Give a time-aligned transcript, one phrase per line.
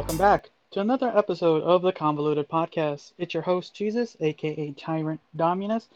[0.00, 3.12] And welcome back to another episode of the Convoluted Podcast.
[3.18, 5.90] It's your host, Jesus, aka Tyrant Dominus.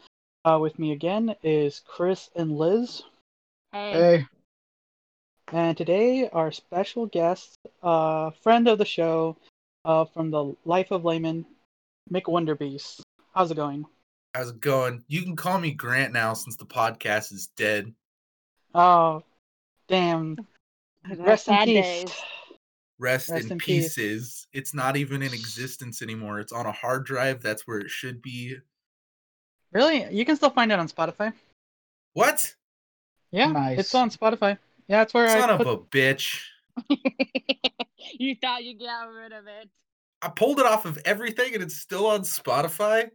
[0.45, 3.01] Uh, with me again is Chris and Liz.
[3.71, 3.91] Hey.
[3.93, 4.25] Hey,
[5.51, 9.37] And today, our special guest, uh, friend of the show,
[9.85, 11.43] uh, from the Life of Laymen,
[12.13, 13.01] Mick Wonderbeast.
[13.33, 13.87] How's it going?
[14.35, 15.03] How's it going?
[15.07, 17.91] You can call me Grant now since the podcast is dead.
[18.75, 19.23] Oh,
[19.87, 20.37] damn.
[21.09, 22.03] Rest in peace.
[22.03, 22.21] days.
[22.99, 23.95] Rest, Rest in, in peace.
[23.95, 24.47] pieces.
[24.53, 26.39] It's not even in existence anymore.
[26.39, 27.41] It's on a hard drive.
[27.41, 28.57] That's where it should be.
[29.71, 30.11] Really?
[30.13, 31.33] You can still find it on Spotify.
[32.13, 32.55] What?
[33.31, 33.79] Yeah, Nice.
[33.79, 34.57] it's on Spotify.
[34.87, 35.67] Yeah, that's where Son I of put.
[35.67, 36.41] a bitch.
[38.19, 39.69] you thought you got rid of it.
[40.21, 43.09] I pulled it off of everything and it's still on Spotify.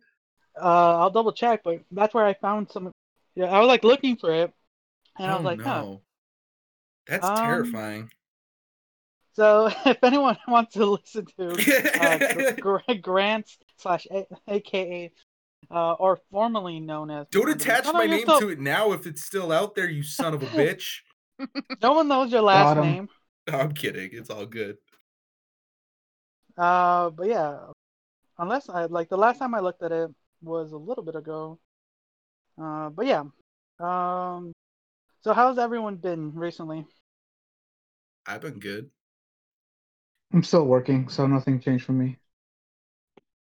[0.61, 2.91] Uh, I'll double check, but that's where I found some.
[3.34, 4.53] Yeah, I was like looking for it,
[5.19, 5.65] and I was oh like, no.
[5.65, 5.97] huh.
[7.06, 8.11] That's Um, terrifying.
[9.33, 14.06] So if anyone wants to listen to uh, Gr- Gr- Grant slash
[14.48, 15.12] AKA,
[15.70, 17.27] uh, or formerly known as.
[17.31, 19.75] Don't Wonderbeast- attach Oh, no, my name still- to it now if it's still out
[19.75, 20.98] there, you son of a bitch.
[21.83, 22.84] No one knows your last Got 'em.
[22.92, 23.09] name.
[23.50, 24.11] No, I'm kidding.
[24.12, 24.77] It's all good.
[26.59, 27.59] Uh, but yeah,
[28.39, 30.11] unless I like the last time I looked at it
[30.42, 31.59] was a little bit ago.
[32.61, 33.22] Uh, but yeah.
[33.78, 34.53] Um,
[35.22, 36.84] so how's everyone been recently?
[38.27, 38.91] I've been good.
[40.33, 42.17] I'm still working, so nothing changed for me.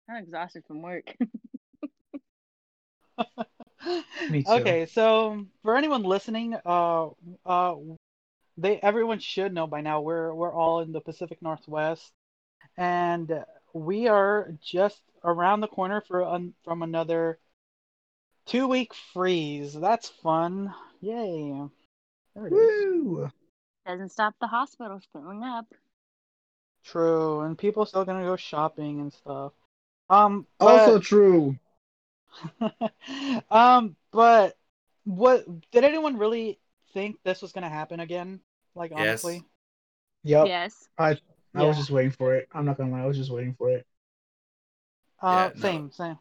[0.08, 1.14] I'm exhausted from work.
[4.30, 4.50] Me too.
[4.50, 7.08] Okay, so for anyone listening, uh,
[7.46, 7.74] uh,
[8.56, 12.12] they everyone should know by now we're we're all in the Pacific Northwest,
[12.76, 17.38] and we are just around the corner for un, from another
[18.46, 19.74] two week freeze.
[19.74, 20.74] That's fun!
[21.00, 21.68] Yay!
[22.34, 22.52] There it is.
[22.52, 23.30] Woo!
[23.86, 25.66] Doesn't stop the hospitals filling up.
[26.84, 29.52] True, and people still gonna go shopping and stuff.
[30.10, 31.58] Um, Also but- true.
[33.50, 34.56] um, but
[35.04, 36.58] what did anyone really
[36.92, 38.40] think this was gonna happen again?
[38.74, 39.34] Like honestly.
[39.34, 39.42] Yes.
[39.42, 39.48] honestly,
[40.24, 40.46] Yep.
[40.46, 40.88] Yes.
[40.98, 41.20] I was
[41.54, 41.72] Yeah.
[41.72, 42.48] just waiting for it.
[42.52, 43.86] I'm not gonna lie, I was just waiting for it.
[45.22, 45.60] uh, Yeah, no.
[45.62, 46.18] same, same.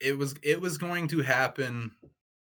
[0.00, 1.90] it was it was going to happen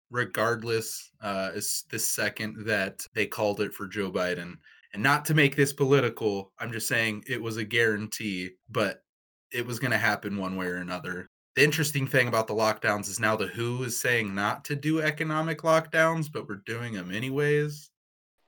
[0.09, 4.57] regardless uh is the second that they called it for Joe Biden
[4.95, 9.03] and not to make this political I'm just saying it was a guarantee but
[9.51, 13.07] it was going to happen one way or another the interesting thing about the lockdowns
[13.07, 17.11] is now the WHO is saying not to do economic lockdowns but we're doing them
[17.11, 17.91] anyways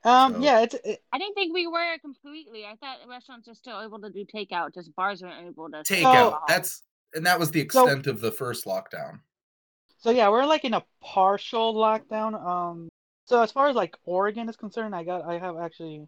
[0.04, 2.64] Um, So- yeah, it's it, I didn't think we were completely.
[2.64, 5.82] I thought restaurants are still able to do takeout, just bars aren't able to.
[5.84, 6.82] take serve out that's
[7.14, 9.20] and that was the So- extent of the first lockdown
[10.00, 12.32] so yeah, we're like in a partial lockdown.
[12.52, 12.88] Um,
[13.24, 16.06] so as far as like Oregon is concerned, I got I have actually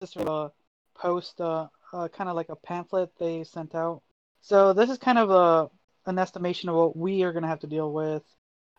[0.00, 0.50] my sister a
[0.94, 4.02] post uh, uh kind of like a pamphlet they sent out.
[4.40, 5.70] So this is kind of a
[6.08, 8.22] an estimation of what we are gonna have to deal with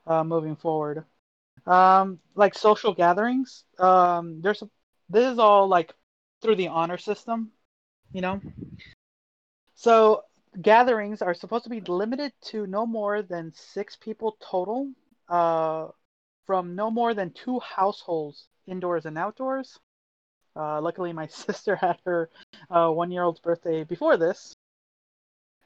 [0.07, 1.05] uh moving forward.
[1.67, 3.63] Um, like social gatherings.
[3.77, 4.63] Um, there's
[5.09, 5.93] this is all like
[6.41, 7.51] through the honor system,
[8.13, 8.41] you know.
[9.75, 10.23] So
[10.59, 14.91] gatherings are supposed to be limited to no more than six people total,
[15.29, 15.87] uh,
[16.47, 19.79] from no more than two households, indoors and outdoors.
[20.56, 22.29] Uh, luckily, my sister had her
[22.69, 24.53] uh, one-year-old's birthday before this,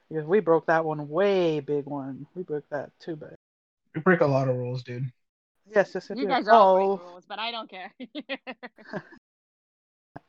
[0.10, 2.26] because we broke that one way big one.
[2.36, 3.36] We broke that too big.
[3.96, 5.12] We break a lot of rules, dude.
[5.68, 6.18] Yes, yes, yes.
[6.18, 6.28] You yes.
[6.28, 7.92] guys all Oh, break rules, but I don't care.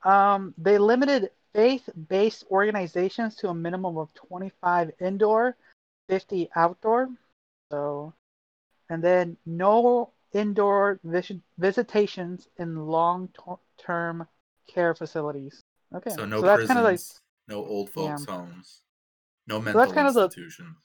[0.04, 5.56] Um, they limited faith-based organizations to a minimum of 25 indoor,
[6.08, 7.08] 50 outdoor.
[7.72, 8.12] So,
[8.88, 14.28] and then no indoor vis- visitations in long-term
[14.66, 15.62] care facilities.
[15.94, 17.02] Okay, so no that's prisons like
[17.48, 18.82] no old folks homes
[19.46, 20.76] no that's mental kind of the- institutions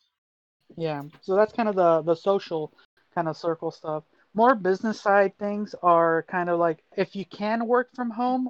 [0.76, 2.74] Yeah, so that's kind of the the social
[3.16, 4.04] kind of circle stuff.
[4.34, 8.50] More business side things are kind of like if you can work from home,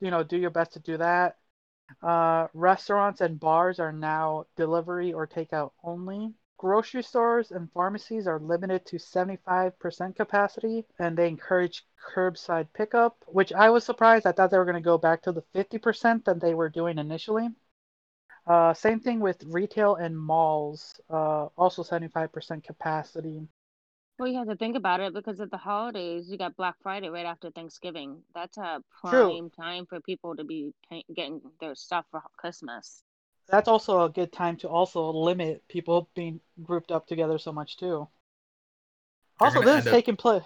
[0.00, 1.36] you know, do your best to do that.
[2.02, 6.34] Uh, restaurants and bars are now delivery or takeout only.
[6.62, 13.52] Grocery stores and pharmacies are limited to 75% capacity and they encourage curbside pickup, which
[13.52, 14.26] I was surprised.
[14.26, 16.98] I thought they were going to go back to the 50% that they were doing
[16.98, 17.50] initially.
[18.46, 23.48] Uh, same thing with retail and malls, uh, also 75% capacity.
[24.18, 26.30] well, you have to think about it because at the holidays.
[26.30, 28.22] You got Black Friday right after Thanksgiving.
[28.34, 29.40] That's a True.
[29.40, 33.04] prime time for people to be pay- getting their stuff for Christmas.
[33.48, 37.76] That's also a good time to also limit people being grouped up together so much
[37.76, 38.08] too.
[39.40, 40.44] Also, this is taking place.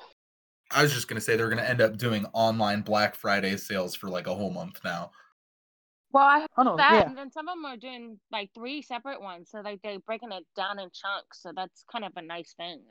[0.70, 4.08] I was just gonna say they're gonna end up doing online Black Friday sales for
[4.08, 5.10] like a whole month now.
[6.12, 7.08] Well, I heard Oh no, that, yeah.
[7.08, 10.32] and then some of them are doing like three separate ones, so like they're breaking
[10.32, 11.42] it down in chunks.
[11.42, 12.82] So that's kind of a nice thing.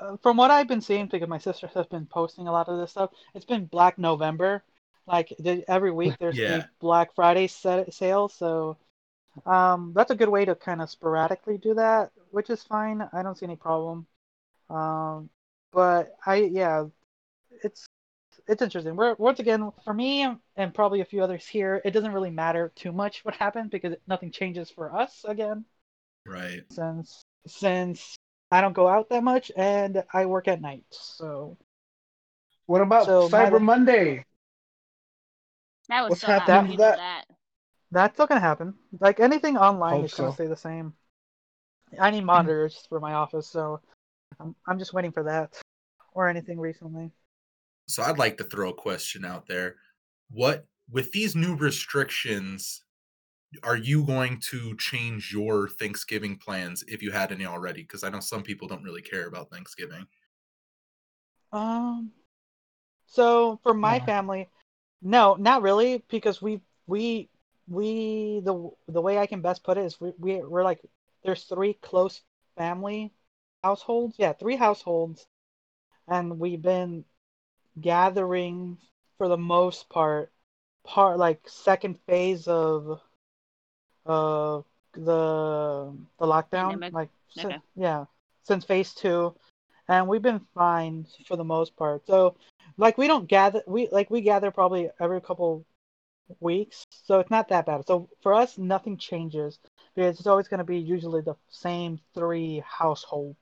[0.00, 2.78] Uh, from what I've been seeing, because my sister has been posting a lot of
[2.78, 4.62] this stuff, it's been Black November.
[5.06, 5.32] Like
[5.68, 6.64] every week, there's Yeah.
[6.64, 8.28] the Black Friday set, sale.
[8.28, 8.76] So
[9.46, 13.08] um, that's a good way to kind of sporadically do that, which is fine.
[13.12, 14.06] I don't see any problem.
[14.68, 15.30] Um,
[15.72, 16.86] but I, yeah,
[17.62, 17.86] it's
[18.46, 18.96] it's interesting.
[18.96, 22.72] We're once again for me and probably a few others here, it doesn't really matter
[22.74, 25.64] too much what happens because nothing changes for us again
[26.26, 26.62] Right.
[26.70, 28.16] since since
[28.50, 30.84] I don't go out that much and I work at night.
[30.90, 31.56] So
[32.66, 34.24] What about So, Cyber my- Monday?
[35.88, 36.96] that was What's so happening with to that?
[36.96, 37.26] that.
[37.92, 38.74] That's still gonna happen.
[39.00, 40.34] Like anything online Hope is gonna so.
[40.34, 40.94] stay the same.
[41.98, 43.80] I need monitors for my office, so
[44.38, 45.60] I'm I'm just waiting for that
[46.14, 47.10] or anything recently.
[47.88, 49.76] So I'd like to throw a question out there.
[50.30, 52.82] What with these new restrictions,
[53.62, 57.82] are you going to change your Thanksgiving plans if you had any already?
[57.82, 60.06] Because I know some people don't really care about Thanksgiving.
[61.52, 62.12] Um,
[63.06, 64.06] so for my No.
[64.06, 64.48] family,
[65.02, 67.28] no, not really, because we we
[67.70, 70.80] we the the way I can best put it is we, we we're like
[71.24, 72.22] there's three close
[72.56, 73.12] family
[73.64, 75.26] households, yeah, three households,
[76.08, 77.04] and we've been
[77.80, 78.78] gathering
[79.18, 80.32] for the most part,
[80.84, 83.00] part like second phase of
[84.06, 84.62] uh
[84.94, 86.92] the the lockdown, Pandemic?
[86.92, 87.58] like Okay.
[87.76, 88.06] yeah,
[88.44, 89.34] since phase two,
[89.88, 92.06] and we've been fine for the most part.
[92.06, 92.36] So
[92.78, 95.64] like we don't gather we like we gather probably every couple
[96.40, 97.86] weeks, so it's not that bad.
[97.86, 99.58] So for us, nothing changes
[99.94, 103.38] because it's always going to be usually the same three households.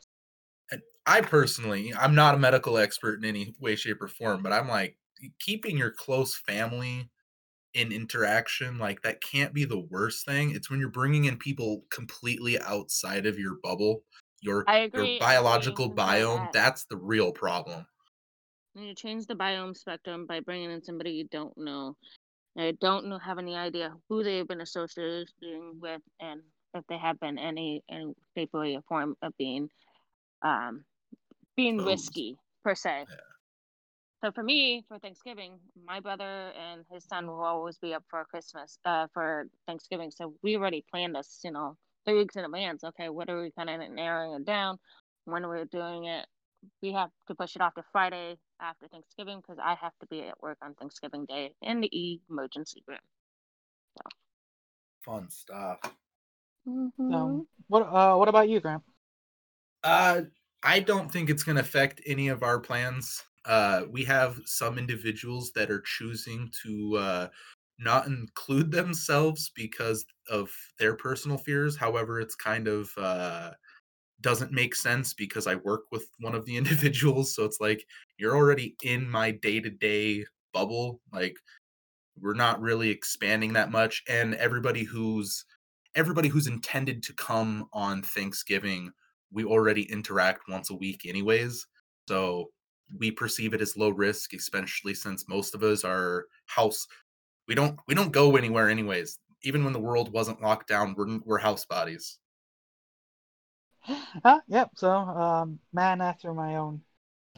[0.70, 4.52] And I personally, I'm not a medical expert in any way, shape, or form, but
[4.52, 4.96] I'm like
[5.40, 7.10] keeping your close family
[7.74, 10.50] in interaction, like that can't be the worst thing.
[10.50, 14.02] It's when you're bringing in people completely outside of your bubble,
[14.40, 16.42] your I your agree, I biological I agree biome.
[16.42, 16.52] that.
[16.52, 17.86] That's the real problem.
[18.74, 21.96] And you change the biome spectrum by bringing in somebody you don't know.
[22.58, 25.26] I don't know have any idea who they've been associating
[25.80, 26.40] with, and
[26.74, 29.68] if they have been any any shape or form of being,
[30.42, 30.84] um,
[31.56, 33.06] being risky per se.
[33.08, 33.16] Yeah.
[34.24, 38.24] So for me, for Thanksgiving, my brother and his son will always be up for
[38.24, 40.10] Christmas, uh, for Thanksgiving.
[40.10, 42.82] So we already planned this, you know, three weeks in advance.
[42.82, 44.78] Okay, what are we kind of narrowing it down?
[45.24, 46.26] When we're we doing it?
[46.82, 50.22] We have to push it off to Friday after Thanksgiving because I have to be
[50.22, 52.98] at work on Thanksgiving Day in the emergency room.
[55.04, 55.78] Fun stuff.
[56.68, 57.12] Mm-hmm.
[57.12, 58.82] So what uh what about you, Graham?
[59.82, 60.22] Uh,
[60.62, 63.24] I don't think it's going to affect any of our plans.
[63.44, 67.28] Uh, we have some individuals that are choosing to uh,
[67.78, 71.76] not include themselves because of their personal fears.
[71.76, 73.52] However, it's kind of uh,
[74.20, 77.34] doesn't make sense because I work with one of the individuals.
[77.34, 77.84] So it's like
[78.18, 81.00] you're already in my day to day bubble.
[81.12, 81.36] Like
[82.20, 85.44] we're not really expanding that much, and everybody who's
[85.94, 88.92] everybody who's intended to come on Thanksgiving
[89.32, 91.66] we already interact once a week anyways
[92.08, 92.46] so
[92.98, 96.86] we perceive it as low risk especially since most of us are house
[97.46, 101.18] we don't we don't go anywhere anyways even when the world wasn't locked down we're,
[101.24, 102.18] we're house bodies
[104.24, 104.70] Uh, yep.
[104.76, 106.82] So, um, man after my own.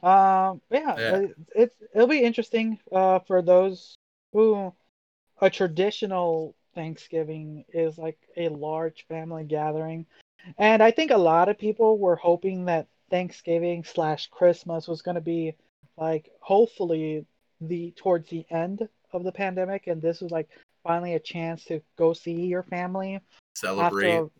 [0.02, 1.16] Um, yeah, Yeah.
[1.19, 3.97] it- it's it'll be interesting uh for those
[4.33, 4.73] who
[5.40, 10.07] a traditional Thanksgiving is like a large family gathering,
[10.59, 15.16] and I think a lot of people were hoping that Thanksgiving slash Christmas was going
[15.16, 15.54] to be
[15.97, 17.26] like hopefully
[17.61, 20.49] the towards the end of the pandemic, and this was like
[20.83, 23.21] finally a chance to go see your family
[23.54, 24.30] celebrate after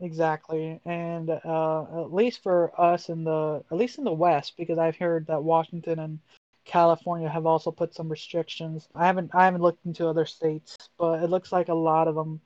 [0.00, 4.78] exactly and uh at least for us in the at least in the west because
[4.78, 6.18] i've heard that washington and
[6.64, 8.88] california have also put some restrictions.
[8.94, 12.14] I haven't i haven't looked into other states but it looks like a lot of
[12.16, 12.40] them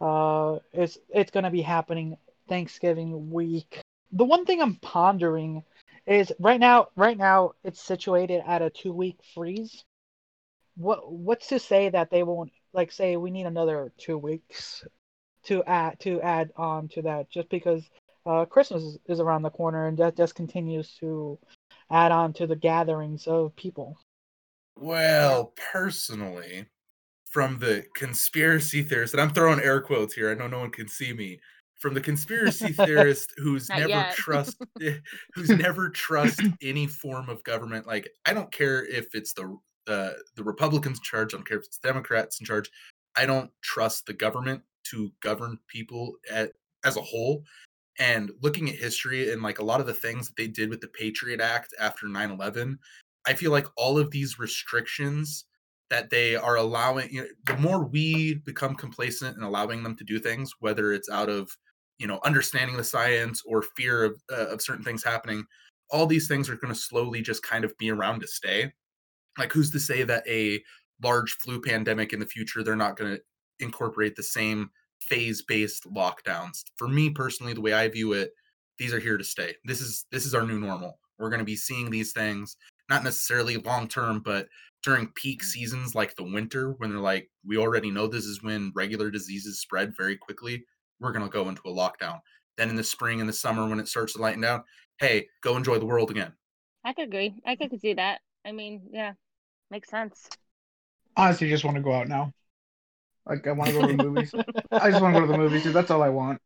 [0.00, 2.16] uh it's it's going to be happening
[2.48, 3.80] thanksgiving week.
[4.12, 5.64] The one thing i'm pondering
[6.06, 9.84] is right now right now it's situated at a two week freeze.
[10.76, 14.84] What what's to say that they won't like say we need another two weeks
[15.44, 17.82] to add to add on to that just because
[18.26, 21.38] uh, Christmas is, is around the corner and that just continues to
[21.90, 23.98] add on to the gatherings of people.
[24.76, 26.66] well personally
[27.30, 30.88] from the conspiracy theorist and i'm throwing air quotes here i know no one can
[30.88, 31.38] see me
[31.78, 34.14] from the conspiracy theorist who's Not never yet.
[34.14, 34.56] trust
[35.34, 39.56] who's never trust any form of government like i don't care if it's the
[39.88, 42.70] uh, the republicans in charge i don't care if it's democrats in charge
[43.14, 46.52] I don't trust the government to govern people at,
[46.84, 47.42] as a whole.
[47.98, 50.80] And looking at history and like a lot of the things that they did with
[50.80, 52.78] the Patriot Act after 9 11,
[53.26, 55.44] I feel like all of these restrictions
[55.90, 60.04] that they are allowing, you know, the more we become complacent in allowing them to
[60.04, 61.54] do things, whether it's out of,
[61.98, 65.44] you know, understanding the science or fear of, uh, of certain things happening,
[65.90, 68.72] all these things are going to slowly just kind of be around to stay.
[69.38, 70.62] Like, who's to say that a
[71.02, 73.22] large flu pandemic in the future, they're not going to
[73.60, 74.70] incorporate the same
[75.08, 76.64] phase based lockdowns.
[76.76, 78.32] For me personally, the way I view it,
[78.78, 79.54] these are here to stay.
[79.64, 80.98] This is this is our new normal.
[81.18, 82.56] We're going to be seeing these things
[82.88, 84.48] not necessarily long term, but
[84.82, 85.44] during peak mm.
[85.44, 89.60] seasons like the winter when they're like we already know this is when regular diseases
[89.60, 90.64] spread very quickly,
[91.00, 92.20] we're going to go into a lockdown.
[92.58, 94.64] Then in the spring and the summer when it starts to lighten down,
[94.98, 96.32] hey, go enjoy the world again.
[96.84, 97.34] I could agree.
[97.46, 98.20] I could see that.
[98.44, 99.12] I mean, yeah,
[99.70, 100.28] makes sense.
[101.16, 102.32] Honestly, just want to go out now.
[103.26, 104.34] Like I want to go to the movies.
[104.72, 105.74] I just want to go to the movies, dude.
[105.74, 106.40] That's all I want.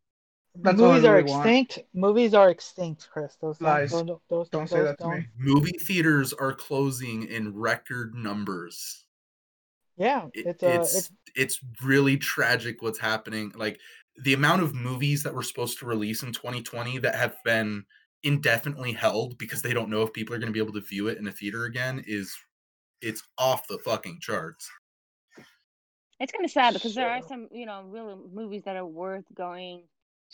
[0.59, 1.47] That's movies all I are really want.
[1.47, 1.88] extinct.
[1.95, 3.37] Movies are extinct, Chris.
[3.40, 3.90] Those Lies.
[3.90, 5.26] Those, those, Don't say those that to me.
[5.38, 9.04] Movie theaters are closing in record numbers.
[9.97, 13.52] Yeah, It- it's uh, it's it's it's really tragic what's happening.
[13.54, 13.80] Like
[14.25, 17.85] the amount of movies that were supposed to release in 2020 that have been
[18.23, 21.09] indefinitely held because they don't know if people are going to be able to view
[21.09, 22.35] it in a theater again is
[23.02, 24.68] it's off the fucking charts.
[26.18, 29.25] It's kind of sad because there are some, you know, really movies that are worth
[29.35, 29.82] going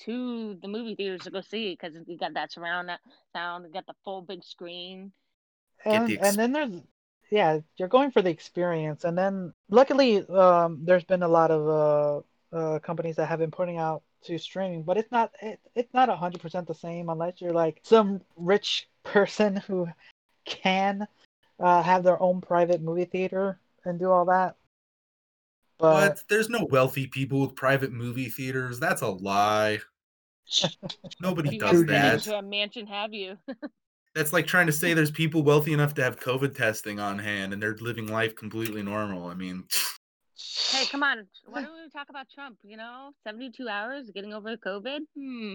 [0.04, 3.00] to the movie theaters to go see because you got that surround that
[3.32, 5.12] sound, you got the full big screen.
[5.84, 6.82] And the and then there's
[7.30, 12.24] yeah, you're going for the experience, and then luckily um, there's been a lot of
[12.52, 15.92] uh, uh, companies that have been putting out to streaming, but it's not it, it's
[15.94, 19.88] not hundred percent the same unless you're like some rich person who
[20.44, 21.06] can
[21.58, 24.56] uh, have their own private movie theater and do all that.
[25.82, 28.80] But But there's no wealthy people with private movie theaters.
[28.80, 29.80] That's a lie.
[31.20, 32.14] Nobody You does that.
[32.14, 33.36] into a mansion, have you?
[34.14, 37.52] That's like trying to say there's people wealthy enough to have COVID testing on hand
[37.52, 39.26] and they're living life completely normal.
[39.28, 39.64] I mean,
[40.70, 41.26] hey, come on.
[41.46, 42.58] Why don't we talk about Trump?
[42.62, 45.00] You know, 72 hours getting over COVID?
[45.16, 45.54] Hmm.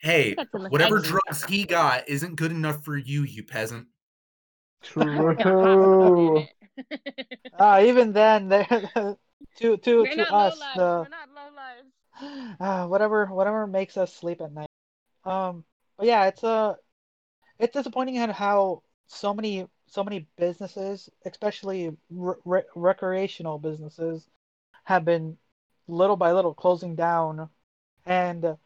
[0.00, 3.86] hey, That's in the whatever drugs he got isn't good enough for you, you peasant.
[4.98, 5.06] I'm
[5.44, 5.58] gonna
[5.94, 6.36] pop True.
[6.36, 6.48] in
[6.90, 7.52] it.
[7.58, 8.66] uh, even then, they
[9.58, 11.52] to to We're to us the We're not low
[12.60, 14.68] uh, whatever whatever makes us sleep at night.
[15.24, 15.64] Um,
[15.96, 16.74] but yeah, it's uh,
[17.58, 24.26] it's disappointing at how so many so many businesses, especially re- re- recreational businesses,
[24.84, 25.36] have been
[25.86, 27.48] little by little closing down,
[28.06, 28.56] and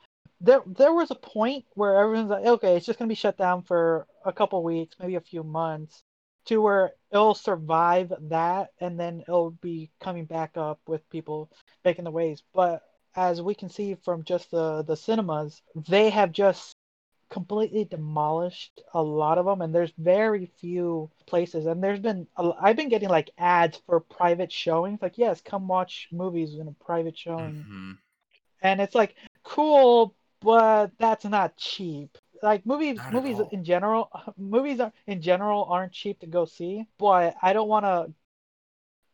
[0.41, 3.63] there there was a point where everyone's like, okay, it's just gonna be shut down
[3.63, 6.03] for a couple weeks, maybe a few months,
[6.47, 11.51] to where it'll survive that, and then it'll be coming back up with people
[11.85, 12.43] making the waves.
[12.55, 12.83] But
[13.15, 16.77] as we can see from just the the cinemas, they have just
[17.31, 21.67] completely demolished a lot of them, and there's very few places.
[21.67, 26.09] And there's been i've been getting like ads for private showings, like yes, come watch
[26.13, 27.99] movies in a private showing, Mhm.
[28.63, 32.19] and it's like cool, but that's not cheap.
[32.43, 36.87] Like movies, Not movies in general, movies are, in general aren't cheap to go see.
[36.99, 38.13] But I don't want to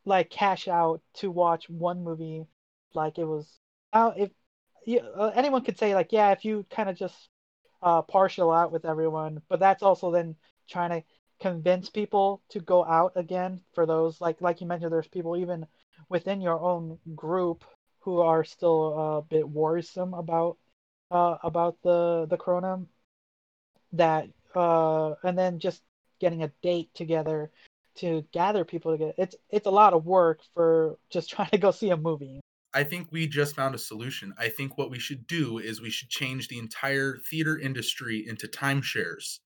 [0.04, 2.46] like cash out to watch one movie
[2.94, 3.46] like it was.
[3.92, 4.30] Uh, if
[4.86, 7.28] you, uh, anyone could say like, yeah, if you kind of just
[7.82, 10.36] uh, partial out with everyone, but that's also then
[10.68, 11.06] trying to
[11.40, 13.60] convince people to go out again.
[13.74, 15.66] For those like like you mentioned, there's people even
[16.08, 17.64] within your own group
[18.00, 20.58] who are still a bit worrisome about
[21.10, 22.82] uh, about the the corona.
[23.92, 25.82] That uh, and then just
[26.20, 27.50] getting a date together
[27.96, 29.12] to gather people together.
[29.18, 32.40] It's it's a lot of work for just trying to go see a movie.
[32.74, 34.32] I think we just found a solution.
[34.38, 38.48] I think what we should do is we should change the entire theater industry into
[38.48, 39.40] timeshares.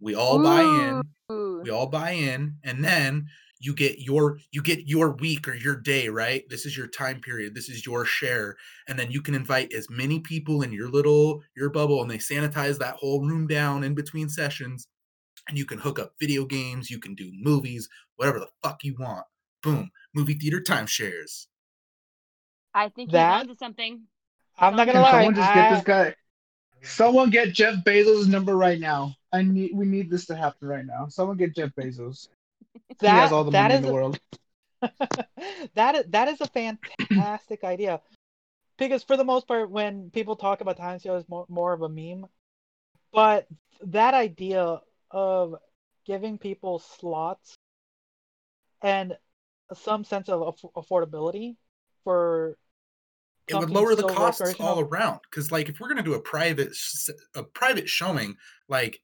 [0.00, 1.02] We all buy in,
[1.62, 5.76] we all buy in, and then you get your you get your week or your
[5.76, 6.44] day, right?
[6.48, 7.54] This is your time period.
[7.54, 8.56] This is your share.
[8.88, 12.18] And then you can invite as many people in your little your bubble and they
[12.18, 14.88] sanitize that whole room down in between sessions.
[15.48, 18.94] And you can hook up video games, you can do movies, whatever the fuck you
[18.98, 19.24] want.
[19.62, 19.90] Boom.
[20.14, 21.46] Movie theater timeshares.
[22.74, 24.02] I think That- onto something.
[24.58, 25.10] I'm not gonna Can lie.
[25.12, 26.14] someone just get this guy?
[26.82, 29.14] Someone get Jeff Bezos' number right now.
[29.32, 29.72] I need.
[29.74, 31.08] We need this to happen right now.
[31.08, 32.28] Someone get Jeff Bezos.
[33.00, 34.18] That, he has all the money in the a, world.
[35.74, 38.00] that that is a fantastic idea.
[38.78, 41.82] Because for the most part when people talk about time show it's more, more of
[41.82, 42.26] a meme.
[43.12, 43.46] But
[43.82, 44.80] that idea
[45.10, 45.54] of
[46.06, 47.54] giving people slots
[48.82, 49.16] and
[49.74, 51.56] some sense of aff- affordability
[52.04, 52.56] for
[53.48, 55.20] it would lower the costs all around.
[55.30, 58.36] Because like if we're gonna do a private sh- a private showing
[58.68, 59.00] like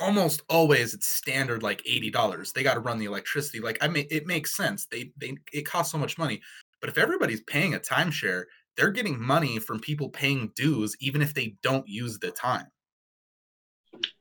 [0.00, 4.06] almost always it's standard like $80 they got to run the electricity like i mean
[4.10, 6.40] it makes sense they they it costs so much money
[6.80, 8.44] but if everybody's paying a timeshare
[8.76, 12.66] they're getting money from people paying dues even if they don't use the time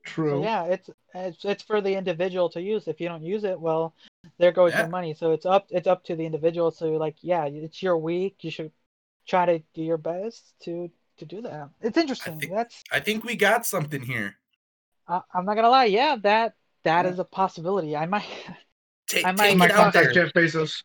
[0.06, 0.42] True.
[0.42, 2.88] So yeah, it's it's it's for the individual to use.
[2.88, 3.94] If you don't use it, well,
[4.40, 4.80] there goes Yeah.
[4.82, 5.14] your money.
[5.14, 6.72] So it's up it's up to the individual.
[6.72, 8.38] So like, yeah, it's your week.
[8.42, 8.72] You should
[9.28, 11.70] try to do your best to to do that.
[11.82, 12.40] It's interesting.
[12.40, 14.38] think- That's i think we got something here
[15.08, 15.86] I, I'm not gonna lie.
[15.86, 17.12] Yeah, that that Yeah.
[17.12, 17.96] is a possibility.
[17.96, 18.26] I might.
[19.08, 20.84] take, I might take it out there contact Jeff Bezos.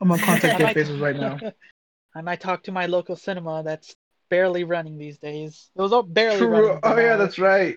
[0.00, 1.38] I'm gonna contact I Jeff Bezos right now.
[2.14, 3.94] I might talk to my local cinema that's
[4.28, 5.70] barely running these days.
[5.76, 6.48] It was all barely True.
[6.50, 6.80] running.
[6.82, 7.76] Oh yeah, that's right.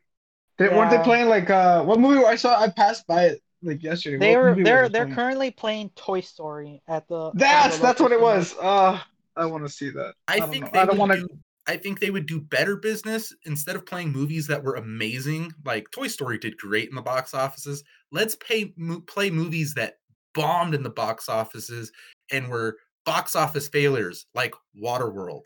[0.58, 3.84] They weren't they playing like uh what movie I saw I passed by it like
[3.84, 4.18] yesterday.
[4.18, 5.16] They What were they're was they're playing?
[5.16, 7.28] currently playing Toy Story at the.
[7.28, 8.56] at the That's that's local what it was.
[8.60, 9.00] Uh
[9.36, 10.14] I want to see that.
[10.28, 10.72] I, don't think know.
[10.74, 11.28] they I don't want to do,
[11.68, 15.52] I think they would do better business instead of playing movies that were amazing.
[15.64, 17.84] Like Toy Story did great in the box offices.
[18.12, 19.96] Let's pay mo- play movies that
[20.34, 21.92] bombed in the box offices
[22.32, 25.44] and were box office failures, like Waterworld.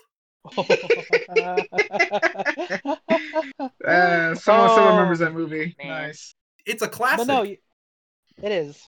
[0.57, 0.63] uh,
[4.35, 5.75] someone still remembers Oh, that movie.
[5.79, 5.87] man.
[5.87, 6.35] Nice.
[6.65, 7.27] It's a But classic.
[7.27, 8.87] no, it is.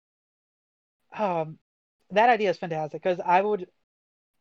[1.16, 1.58] Um,
[2.10, 3.66] that idea is fantastic because I would,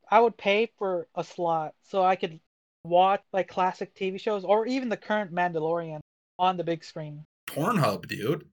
[0.10, 2.40] I would pay for a slot so I could
[2.84, 6.00] watch like classic TV shows or even the current Mandalorian
[6.40, 7.24] on the big screen.
[7.48, 8.46] Pornhub, dude.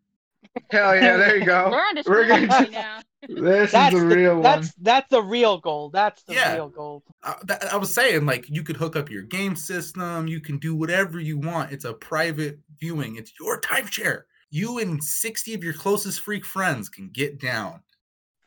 [0.71, 1.65] Hell yeah, there you We're go.
[1.67, 3.01] on We're Discord gonna right now.
[3.27, 4.43] This That's is the real one.
[4.43, 5.89] That's that's the real goal.
[5.91, 6.55] That's the Yeah.
[6.55, 7.03] real goal.
[7.23, 10.29] I, that, I was saying, like, you could hook up your game system.
[10.29, 11.73] You can do whatever you want.
[11.73, 13.17] It's a private viewing.
[13.17, 14.23] It's your timeshare.
[14.51, 17.81] You and 60 of your closest freak friends can get down.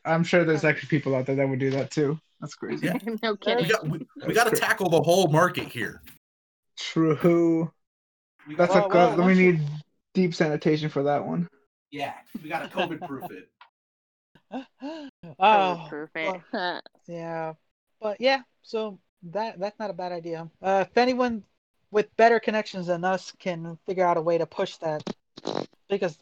[0.04, 2.18] I'm sure there's actually people out there that would do that too.
[2.40, 2.86] That's crazy.
[2.86, 2.98] Yeah.
[3.22, 3.68] no We kidding.
[3.68, 6.02] got, we, we got to tackle the whole market here.
[6.78, 7.72] True.
[8.56, 9.18] That's Well, a well, good.
[9.18, 9.60] we once you- need
[10.14, 11.48] deep sanitation for that one.
[11.90, 13.48] Yeah, we got to COVID proof it.
[15.38, 16.44] oh, perfect.
[17.06, 17.54] Yeah,
[18.00, 18.98] but yeah, so
[19.30, 20.48] that that's not a bad idea.
[20.62, 21.42] Uh, if anyone
[21.90, 25.02] with better connections than us can figure out a way to push that,
[25.88, 26.18] because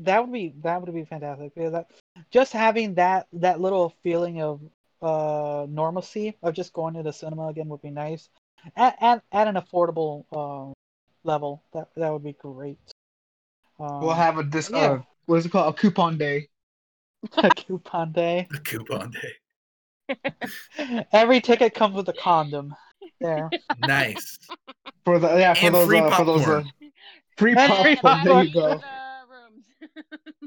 [0.00, 1.54] that would be that would be fantastic.
[1.54, 1.90] Because that,
[2.30, 4.60] just having that that little feeling of
[5.02, 8.28] uh normalcy of just going to the cinema again would be nice,
[8.76, 10.72] at at, at an affordable uh,
[11.24, 11.62] level.
[11.72, 12.78] That that would be great.
[13.80, 14.70] Um, We'll have a dis.
[14.70, 14.78] yeah.
[14.78, 15.74] Uh, what is it called?
[15.74, 16.48] A coupon day.
[17.38, 18.48] a coupon day.
[18.54, 19.32] A coupon day.
[21.12, 22.74] Every ticket comes with a condom.
[23.20, 23.50] There.
[23.80, 24.38] Nice.
[25.04, 26.72] For the yeah for And those free uh, for those uh, popcorn.
[27.36, 28.24] free popcorn.
[28.24, 28.80] There you popcorn.
[28.82, 30.41] go.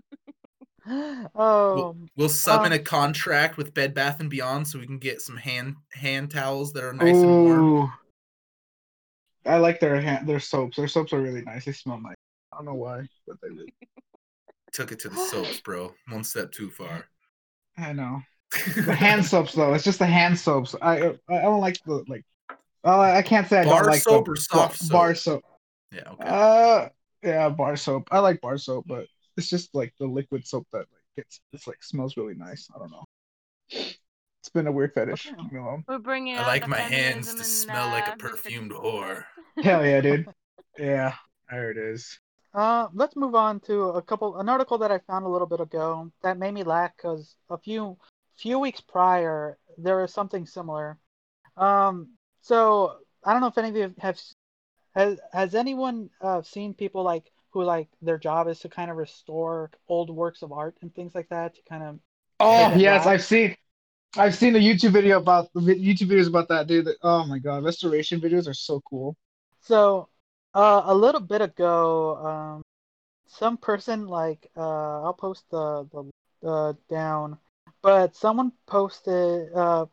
[0.87, 4.99] Oh, We'll sub in Um, a contract with Bed Bath and Beyond so we can
[4.99, 7.91] get some hand hand towels that are nice and warm.
[9.45, 10.77] I like their hand, their soaps.
[10.77, 11.65] Their soaps are really nice.
[11.65, 12.15] They smell nice.
[12.51, 13.73] I don't know why, but they really.
[14.71, 15.93] Took it to the soaps, bro.
[16.09, 17.05] One step too far.
[17.77, 18.21] I know.
[18.75, 19.73] The hand soaps though.
[19.73, 20.75] It's just the hand soaps.
[20.81, 22.23] I I don't like the like.
[22.83, 25.43] Oh, I can't say I Bar don't like bar soap the or soft bar soap?
[25.43, 25.43] soap.
[25.91, 26.23] Yeah, okay.
[26.27, 26.89] Uh,
[27.23, 28.07] yeah, bar soap.
[28.11, 31.67] I like bar soap, but it's just like the liquid soap that like gets it's
[31.67, 32.69] like smells really nice.
[32.75, 33.03] I don't know.
[33.69, 35.27] It's been a weird fetish.
[35.27, 35.35] Okay.
[35.41, 35.83] leave me alone.
[35.87, 39.23] We're bringing I like my hands to and, smell like a perfumed whore.
[39.57, 40.27] Hell yeah, dude.
[40.77, 41.15] Yeah,
[41.49, 42.19] there it is.
[42.53, 44.37] uh, let's move on to a couple.
[44.37, 47.57] An article that I found a little bit ago that made me laugh because a
[47.57, 47.97] few
[48.37, 50.99] few weeks prior there was something similar.
[51.57, 52.09] Um,
[52.41, 54.19] so I don't know if any of you have
[54.95, 58.97] has has anyone uh, seen people like who like their job is to kind of
[58.97, 61.99] restore old works of art and things like that to kind of
[62.39, 63.05] Oh yes.
[63.05, 63.55] I've seen.
[64.17, 66.89] I've seen a YouTube video about YouTube videos about that, dude.
[67.01, 69.15] Oh my god, restoration videos are so cool.
[69.61, 70.09] So,
[70.53, 72.61] uh, a little bit ago, um,
[73.27, 77.37] some person like uh, I'll post the the uh, down,
[77.81, 79.85] but someone posted uh,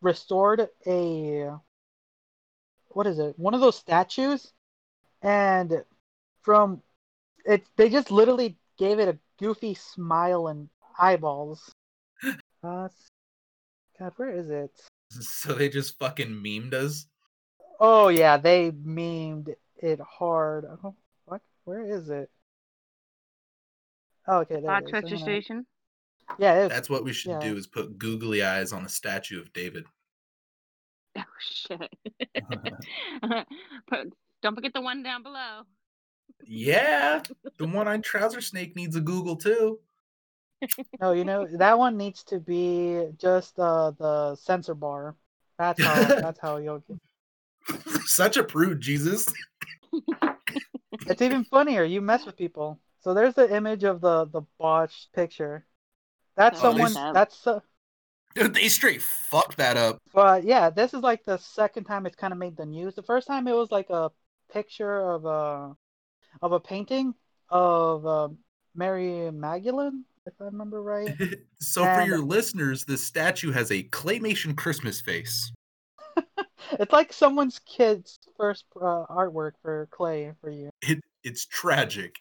[0.00, 1.50] restored a
[2.88, 3.38] what is it?
[3.38, 4.52] One of those statues,
[5.22, 5.84] and
[6.42, 6.82] from
[7.44, 11.72] it, they just literally gave it a goofy smile and eyeballs.
[12.64, 12.88] Uh,
[13.98, 14.70] God, where is it?
[15.20, 17.06] So they just fucking memed us.
[17.78, 20.64] Oh yeah, they memed it hard.
[20.82, 20.94] Oh,
[21.26, 21.42] what?
[21.64, 22.30] Where is it?
[24.26, 25.10] Oh, okay, there Bot it is.
[25.10, 25.66] gonna- station.
[26.38, 27.40] Yeah, it, That's what we should Yeah.
[27.40, 29.84] do is put googly eyes on a statue of David.
[31.18, 31.90] Oh shit.
[33.88, 35.62] Put, don't forget the one down below.
[36.46, 37.22] Yeah.
[37.58, 39.78] The one eyed trouser snake needs a Google too.
[41.00, 45.14] No, you know that one needs to be just uh, the censor bar.
[45.58, 46.04] That's how.
[46.20, 46.78] that's how you'll.
[46.78, 46.98] Get...
[48.06, 49.26] Such a prude, Jesus.
[51.06, 51.84] It's even funnier.
[51.84, 52.80] You mess with people.
[53.00, 55.66] So there's the image of the the botched picture.
[56.36, 57.12] That's Oh, they someone.
[57.12, 57.60] That's uh,
[58.34, 59.98] Dude, they straight fucked that up.
[60.12, 62.94] but yeah, this is like the second time it's kind of made the news.
[62.94, 64.10] The first time it was like a
[64.52, 65.76] picture of a
[66.42, 67.14] of a painting
[67.50, 68.28] of uh,
[68.74, 71.14] Mary Magdalene, if I remember right.
[71.60, 75.52] so for your listeners, the statue has a claymation Christmas face.
[76.80, 80.70] It's like someone's kid's first uh, artwork for clay for you.
[80.82, 82.16] It it's tragic.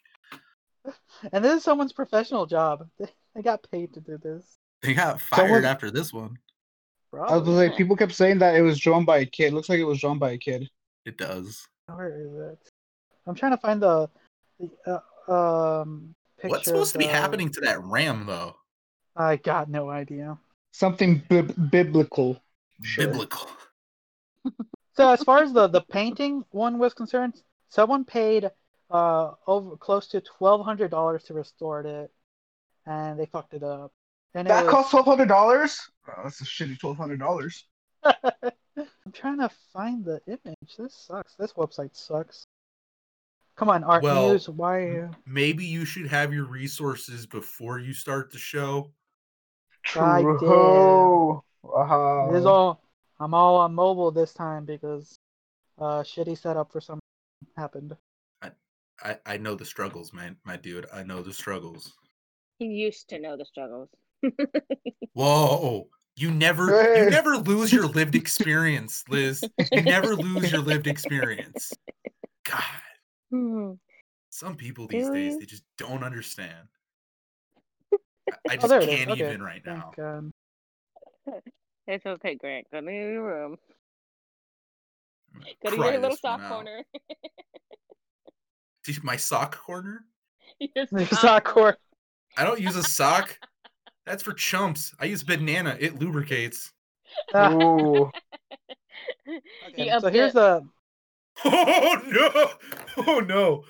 [1.31, 2.87] And this is someone's professional job.
[2.99, 4.57] They got paid to do this.
[4.81, 6.37] They got fired Someone- after this one.
[7.13, 7.67] I was Probably.
[7.69, 9.53] like, people kept saying that it was drawn by a kid.
[9.53, 10.67] Looks like it was drawn by a kid.
[11.05, 11.65] It does.
[11.85, 12.71] Where is it?
[13.27, 14.09] I'm trying to find the,
[14.59, 16.49] the uh, um picture.
[16.49, 18.55] What's supposed to be the- happening to that ram though?
[19.15, 20.37] I got no idea.
[20.71, 22.41] Something bib- biblical.
[22.81, 23.07] Sure.
[23.07, 23.47] Biblical.
[24.95, 28.51] So as far as the the painting one was concerned, someone paid
[28.91, 32.11] uh over close to twelve hundred dollars to restore it,
[32.85, 33.91] and they fucked it up.
[34.35, 35.79] And it That was- cost twelve hundred dollars.
[36.07, 37.65] Oh, that's a shitty twelve hundred dollars.
[38.03, 40.75] I'm trying to find the image.
[40.77, 41.33] This sucks.
[41.39, 42.45] This website sucks.
[43.55, 44.49] Come on, Art Well, News.
[44.49, 45.09] Why?
[45.25, 48.91] Maybe you should have your resources before you start the show.
[49.95, 50.39] I did.
[50.39, 51.43] True.
[51.61, 52.29] Wow.
[52.31, 52.83] It is all.
[53.19, 55.19] I'm all on mobile this time because
[55.79, 56.99] uh shitty setup for some
[57.55, 57.95] happened.
[59.03, 60.85] I, I know the struggles, man, my dude.
[60.93, 61.93] I know the struggles.
[62.59, 63.89] He used to know the struggles.
[65.13, 65.87] Whoa.
[66.15, 69.43] You never you never lose your lived experience, Liz.
[69.71, 71.73] You never lose your lived experience.
[72.45, 72.63] God,
[73.33, 73.71] Hmm.
[74.29, 76.67] some people these days they just don't understand.
[78.31, 78.99] I, I Oh, just there it is.
[78.99, 79.25] can't Okay.
[79.25, 79.91] even right now.
[81.85, 82.65] It's okay, Grant.
[82.71, 83.57] Go to your room.
[85.35, 86.49] I'm Go to your little this one soft out.
[86.49, 86.83] corner.
[89.03, 90.05] My sock corner?
[90.59, 91.77] Your The sock core.
[92.37, 93.37] I don't use a sock.
[94.05, 94.93] That's for chumps.
[94.99, 95.75] I use banana.
[95.79, 96.71] It lubricates.
[97.33, 98.11] Ah, Ooh.
[99.69, 100.63] Okay, so here's the
[101.45, 102.51] Oh no!
[103.05, 103.63] Oh no!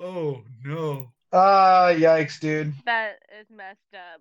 [0.00, 1.12] Oh no!
[1.32, 2.74] Ah, yikes, dude.
[2.84, 4.20] That is messed up.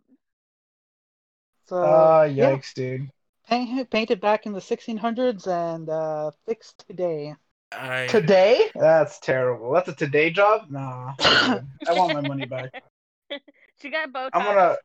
[1.67, 3.09] so Ah, yeah, yikes, dude.
[3.47, 7.35] paint, painted back in the 1600s and uh fixed today.
[7.71, 8.69] I Today?
[8.75, 9.71] That's terrible.
[9.73, 10.69] That's a today job?
[10.69, 11.13] Nah.
[11.19, 11.67] I'm good.
[11.87, 12.71] I want my money back.
[13.81, 14.29] She got both.
[14.33, 14.77] I'm gonna.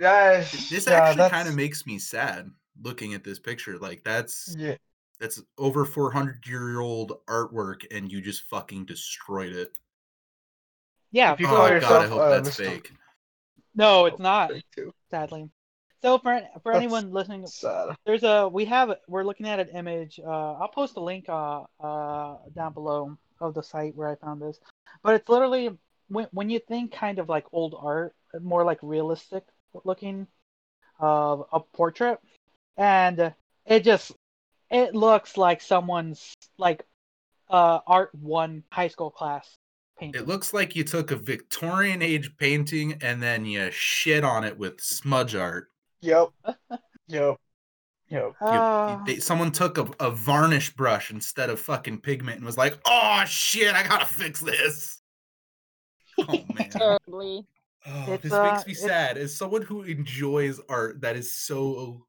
[0.00, 0.38] Yeah,
[0.70, 2.50] this yeah, actually kind of makes me sad
[2.82, 3.78] looking at this picture.
[3.78, 4.76] Like that's Yeah.
[5.20, 9.70] That's over 400 year old artwork, and you just fucking destroyed it.
[11.12, 12.64] Yeah, If you call Oh yourself, god, I hope uh, that's Mr.
[12.64, 12.92] fake.
[13.74, 14.52] no, it's not.
[15.10, 15.48] Sadly.
[16.02, 17.96] So for for That's anyone listening, Sad.
[18.06, 20.20] there's a we have we're looking at an image.
[20.24, 24.40] Uh, I'll post a link uh uh down below of the site where I found
[24.40, 24.58] this.
[25.02, 25.70] But it's literally
[26.08, 29.44] when when you think kind of like old art, more like realistic
[29.84, 30.26] looking,
[31.00, 32.18] uh, a portrait,
[32.76, 33.34] and
[33.66, 34.12] it just
[34.70, 36.84] it looks like someone's like
[37.48, 39.56] uh art one high school class
[39.98, 40.20] painting.
[40.20, 44.56] It looks like you took a Victorian age painting and then you shit on it
[44.58, 45.68] with smudge art.
[46.00, 46.28] Yep.
[47.08, 47.36] Yep.
[48.08, 48.34] Yep.
[48.40, 52.56] You- Uh, they, someone took a, a varnish brush instead of fucking pigment and was
[52.56, 55.02] like, "Oh shit, I gotta fix this."
[56.18, 57.46] Oh man, terribly.
[57.86, 59.18] oh, It's, this uh, makes me it's- sad.
[59.18, 62.06] As someone who enjoys art, that is so.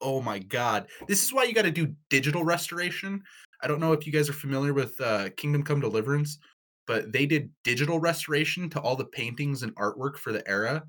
[0.00, 3.22] Oh my god, this is why you got to do digital restoration.
[3.62, 6.38] I don't know if you guys are familiar with uh, Kingdom Come Deliverance,
[6.86, 10.82] but they did digital restoration to all the paintings and artwork for the era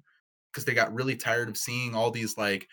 [0.52, 2.68] because they got really tired of seeing all these like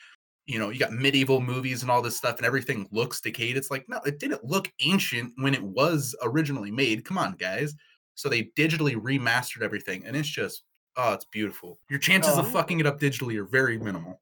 [0.46, 3.56] you know, you got medieval movies and all this stuff, and everything looks decayed.
[3.56, 7.04] It's like, no, it didn't look ancient when it was originally made.
[7.04, 7.74] Come on, guys.
[8.14, 10.64] So they digitally remastered everything, and it's just,
[10.96, 11.78] oh, it's beautiful.
[11.88, 12.50] Your chances of Oh.
[12.50, 14.20] fucking it up digitally are very minimal.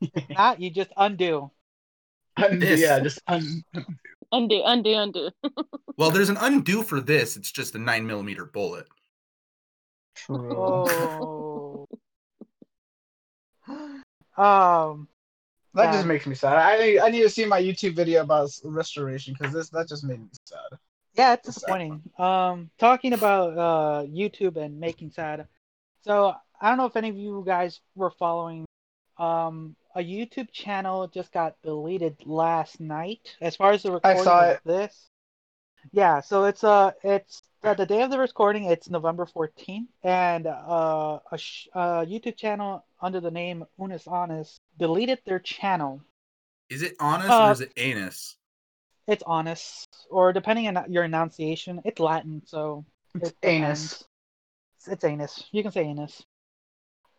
[0.30, 1.50] not you just undo.
[2.36, 3.64] Undo, This- yeah, just un-
[4.32, 5.30] Undo, undo, undo.
[5.96, 7.36] Well, there's an undo for this.
[7.36, 8.86] It's just a nine millimeter bullet.
[10.14, 10.56] True.
[10.56, 11.86] Oh.
[14.36, 15.08] um.
[15.74, 15.92] That Yeah.
[15.92, 16.56] just makes me sad.
[16.56, 20.02] I need, I need to see my YouTube video about restoration because this that just
[20.04, 20.58] made me sad.
[21.14, 21.66] Yeah, it's It's sad.
[21.78, 22.02] disappointing.
[22.18, 25.46] Um, talking about uh YouTube and making sad.
[26.02, 28.64] So I don't know if any of you guys were following.
[29.18, 33.36] Um, a YouTube channel just got deleted last night.
[33.40, 34.60] As far as the recording I saw of it.
[34.64, 35.10] this.
[35.92, 40.46] Yeah, so it's uh it's uh, the day of the recording, it's November 14th, and
[40.46, 46.00] uh, a sh- uh, YouTube channel under the name Unus Annus deleted their channel.
[46.70, 48.36] Is it honest Uh, or is it anus?
[49.06, 53.80] It's Honest, or depending on your enunciation, it's Latin, so It's it anus.
[53.80, 54.04] depends.
[54.76, 55.48] It's, it's anus.
[55.52, 56.24] You can say anus.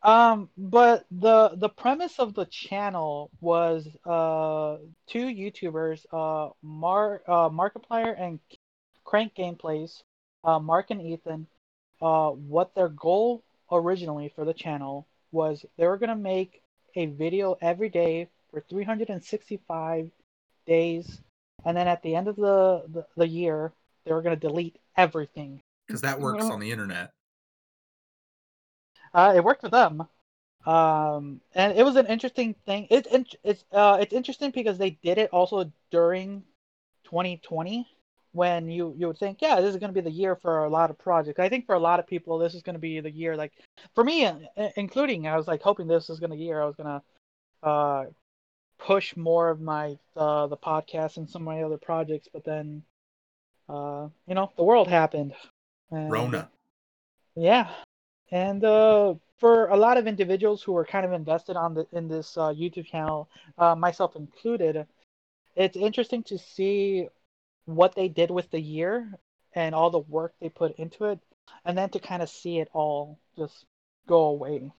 [0.03, 7.49] Um, but the the premise of the channel was uh two YouTubers, uh Mar uh
[7.49, 8.39] Markiplier and
[9.05, 10.01] CrankGameplays,
[10.43, 11.47] uh Mark and Ethan,
[12.01, 16.61] uh what their goal originally for the channel was they were gonna make
[16.95, 20.09] a video every day for 365
[20.65, 21.21] days,
[21.63, 23.71] and then at the end of the the, the year
[24.05, 25.61] they were gonna delete everything.
[25.85, 27.11] Because that works on the internet.
[29.13, 30.07] Uh, it worked for them.
[30.65, 32.87] Um, and it was an interesting thing.
[32.89, 36.43] It, it it's uh it's interesting because they did it also during
[37.05, 37.87] 2020
[38.33, 40.69] when you you would think yeah this is going to be the year for a
[40.69, 41.39] lot of projects.
[41.39, 43.53] I think for a lot of people this is going to be the year like
[43.95, 44.31] for me
[44.75, 47.01] including I was like hoping this was going to be the year I was going
[47.01, 48.05] to uh
[48.77, 52.83] push more of my uh the podcast and some of my other projects but then
[53.67, 55.33] uh you know the world happened.
[55.89, 56.49] And, Rona.
[57.35, 57.69] yeah,
[58.31, 62.07] and uh, for a lot of individuals who are kind of invested on the in
[62.07, 64.85] this uh, YouTube channel, uh, myself included,
[65.55, 67.07] it's interesting to see
[67.65, 69.11] what they did with the year
[69.53, 71.19] and all the work they put into it,
[71.65, 73.65] and then to kind of see it all just
[74.07, 74.71] go away.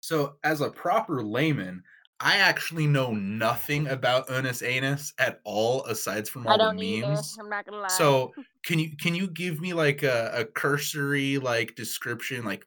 [0.00, 1.82] So, as a proper layman,
[2.20, 7.08] I actually know nothing about Ernest Anus at all, aside from all the either.
[7.08, 7.36] memes.
[7.38, 7.88] I'm not gonna lie.
[7.88, 8.32] So,
[8.64, 12.66] can you can you give me like a, a cursory like description, like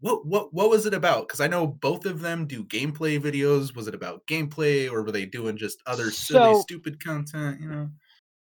[0.00, 1.28] what what what was it about?
[1.28, 3.76] Because I know both of them do gameplay videos.
[3.76, 7.60] Was it about gameplay, or were they doing just other silly, So- stupid content?
[7.60, 7.90] You know.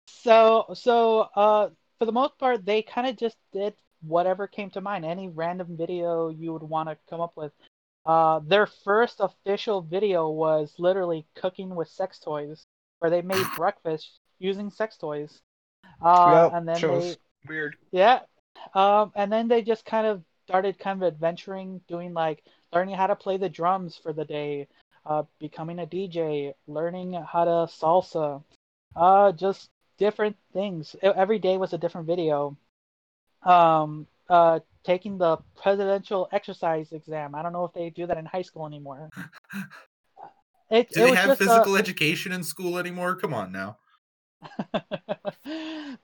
[0.08, 4.82] So so uh, for the most part, they kind of just did whatever came to
[4.82, 7.54] mind, any random video you would want to come up with.
[8.06, 12.66] Uh, their first official video was literally cooking with sex toys,
[13.00, 15.42] where they made breakfast using sex toys.
[16.02, 17.16] Uh, Yep, and then shows.
[17.16, 17.76] they, Weird.
[17.92, 18.20] yeah,
[18.74, 23.08] um, and then they just kind of started kind of adventuring, doing like learning how
[23.08, 24.68] to play the drums for the day,
[25.06, 28.44] uh, becoming a DJ, learning how to salsa,
[28.96, 30.96] uh, just different things.
[31.02, 32.58] Every day was a different video.
[33.44, 37.36] Um, uh, taking the presidential exercise exam.
[37.36, 39.10] I don't know if they do that in high school anymore.
[40.72, 43.16] It, Do it they was have uh, physical education in school anymore?
[43.16, 43.78] Come on now.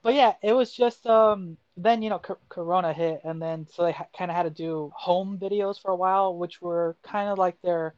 [0.02, 3.84] but yeah, it was just um then you know co- Corona hit, and then so
[3.84, 7.28] they ha- kind of had to do home videos for a while, which were kind
[7.28, 7.94] of like their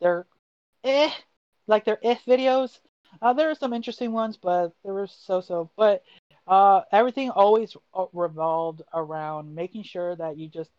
[0.00, 0.26] their
[0.84, 1.10] eh
[1.66, 2.78] like their if videos.
[3.22, 5.70] Uh, there were some interesting ones, but there were so-so.
[5.76, 6.02] But
[6.48, 10.70] uh, everything always uh, revolved around making sure that you just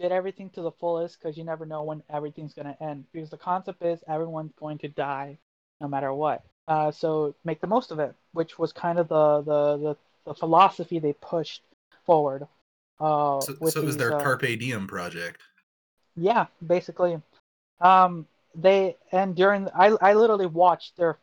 [0.00, 3.06] did everything to the fullest because you never know when everything's gonna end.
[3.12, 5.38] Because the concept is everyone's going to die,
[5.80, 6.44] no matter what.
[6.68, 9.96] Uh, so make the most of it, which was kind of the the, the,
[10.26, 11.62] the philosophy they pushed
[12.06, 12.46] forward.
[13.00, 15.42] Uh, So, so it was their uh, Carpe Diem project.
[16.16, 17.20] yeah, basically.
[17.80, 21.18] Um, they and during I I literally watched their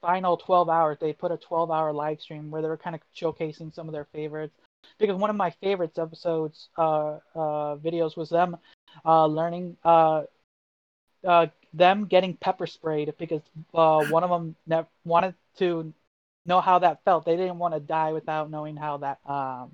[0.00, 0.98] final 12 hours.
[1.00, 3.92] They put a 12 hour live stream where they were kind of showcasing some of
[3.92, 4.54] their favorites.
[4.98, 8.56] Because one of my favorites episodes, uh, uh, videos was them,
[9.04, 10.22] uh, learning, uh,
[11.26, 13.42] uh, them getting pepper sprayed because
[13.74, 15.92] uh, one of them ne- wanted to
[16.46, 17.24] know how that felt.
[17.24, 19.18] They didn't want to die without knowing how that.
[19.26, 19.72] Um,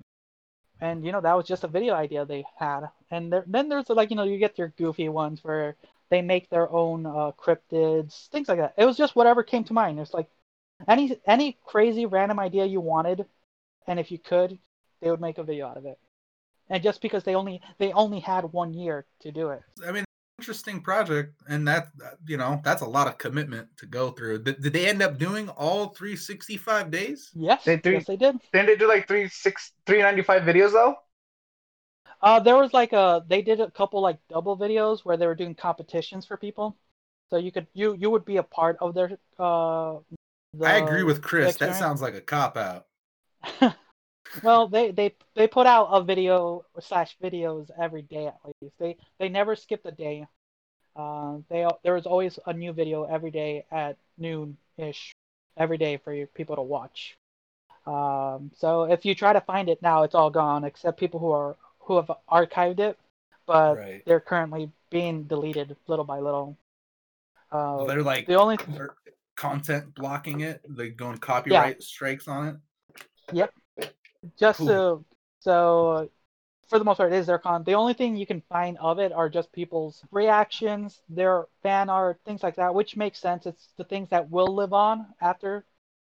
[0.80, 2.88] and you know that was just a video idea they had.
[3.10, 5.76] And there, then there's like you know you get your goofy ones where
[6.12, 8.74] they make their own uh, cryptids, things like that.
[8.76, 9.98] It was just whatever came to mind.
[9.98, 10.28] It's like
[10.86, 13.24] any any crazy random idea you wanted,
[13.86, 14.58] and if you could,
[15.00, 15.98] they would make a video out of it.
[16.68, 19.62] And just because they only they only had one year to do it.
[19.88, 20.04] I mean,
[20.38, 21.88] interesting project, and that
[22.26, 24.42] you know that's a lot of commitment to go through.
[24.42, 27.30] Did, did they end up doing all 365 days?
[27.34, 28.38] Yes, They do- yes, they did.
[28.52, 30.94] Didn't they do like three six three ninety five videos though?
[32.22, 35.34] Uh, there was like a they did a couple like double videos where they were
[35.34, 36.76] doing competitions for people,
[37.30, 39.96] so you could you you would be a part of their uh.
[40.62, 41.56] I agree with Chris.
[41.56, 42.86] That sounds like a cop out.
[44.42, 48.74] well, they they they put out a video slash videos every day at least.
[48.78, 50.26] They they never skipped a day.
[50.94, 55.12] Uh, they there was always a new video every day at noon ish,
[55.56, 57.16] every day for people to watch.
[57.86, 61.32] Um, so if you try to find it now, it's all gone except people who
[61.32, 62.98] are who have archived it,
[63.46, 64.02] but Right.
[64.06, 66.56] they're currently being deleted little by little.
[67.50, 68.94] Uh, They're like the only they're
[69.36, 70.60] content blocking it.
[70.68, 72.56] They're going copyright strikes on it.
[73.32, 73.52] Yep.
[74.38, 74.68] Just Cool.
[74.68, 75.04] so
[75.40, 76.10] so
[76.68, 78.98] for the most part it is their con the only thing you can find of
[78.98, 83.68] it are just people's reactions their fan art things like that which makes sense it's
[83.78, 85.64] the things that will live on after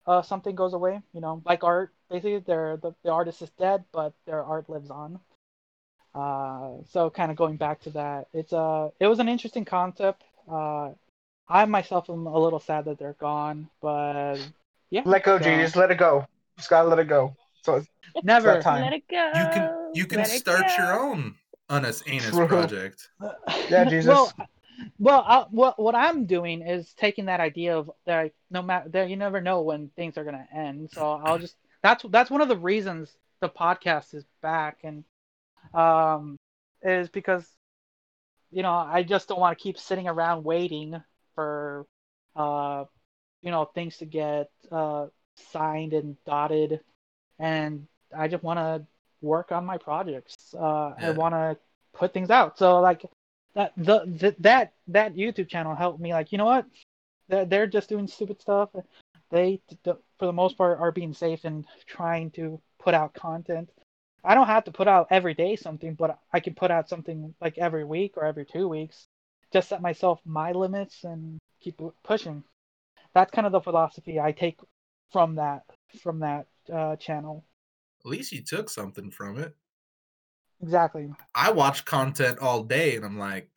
[0.07, 3.85] uh, something goes away you know like art basically they're, the, the artist is dead
[3.93, 5.19] but their art lives on
[6.17, 10.23] uh, so kind of going back to that it's a it was an interesting concept
[10.51, 10.89] uh,
[11.47, 14.37] i myself am a little sad that they're gone but
[14.89, 15.75] yeah Let go, so- genius.
[15.75, 16.25] Let it go.
[16.57, 17.35] Just gotta let it go.
[17.63, 17.87] So it's
[18.23, 18.81] never that time.
[18.81, 19.31] Let it go.
[19.39, 21.35] You can you can let start your own
[21.69, 22.47] Anus Anus True.
[22.47, 23.09] project.
[23.69, 24.07] Yeah, Jesus.
[24.07, 24.33] Well,
[24.97, 29.09] well, I, what what I'm doing is taking that idea of that no matter that
[29.09, 30.89] you never know when things are gonna end.
[30.91, 35.03] So I'll just that's that's one of the reasons the podcast is back and
[35.73, 36.37] um
[36.81, 37.47] is because
[38.51, 41.01] you know I just don't want to keep sitting around waiting
[41.35, 41.85] for
[42.35, 42.85] uh
[43.41, 45.07] you know things to get uh
[45.51, 46.79] signed and dotted
[47.39, 48.85] and I just want to
[49.21, 50.35] work on my projects.
[50.53, 51.57] Uh, I want to
[51.93, 52.57] put things out.
[52.57, 53.05] So like
[53.55, 56.13] that the, the that that YouTube channel helped me.
[56.13, 56.65] Like you know what,
[57.27, 58.69] they're, they're just doing stupid stuff.
[59.31, 63.69] They for the most part are being safe and trying to put out content.
[64.27, 67.33] I don't have to put out every day something, but I can put out something
[67.39, 69.07] like every week or every two weeks.
[69.53, 72.43] Just set myself my limits and keep pushing.
[73.13, 74.59] That's kind of the philosophy I take
[75.13, 75.63] from that
[76.01, 77.45] from that uh, channel.
[78.03, 79.55] At least you took something from it.
[80.61, 81.09] Exactly.
[81.33, 83.49] I watch content all day and I'm like,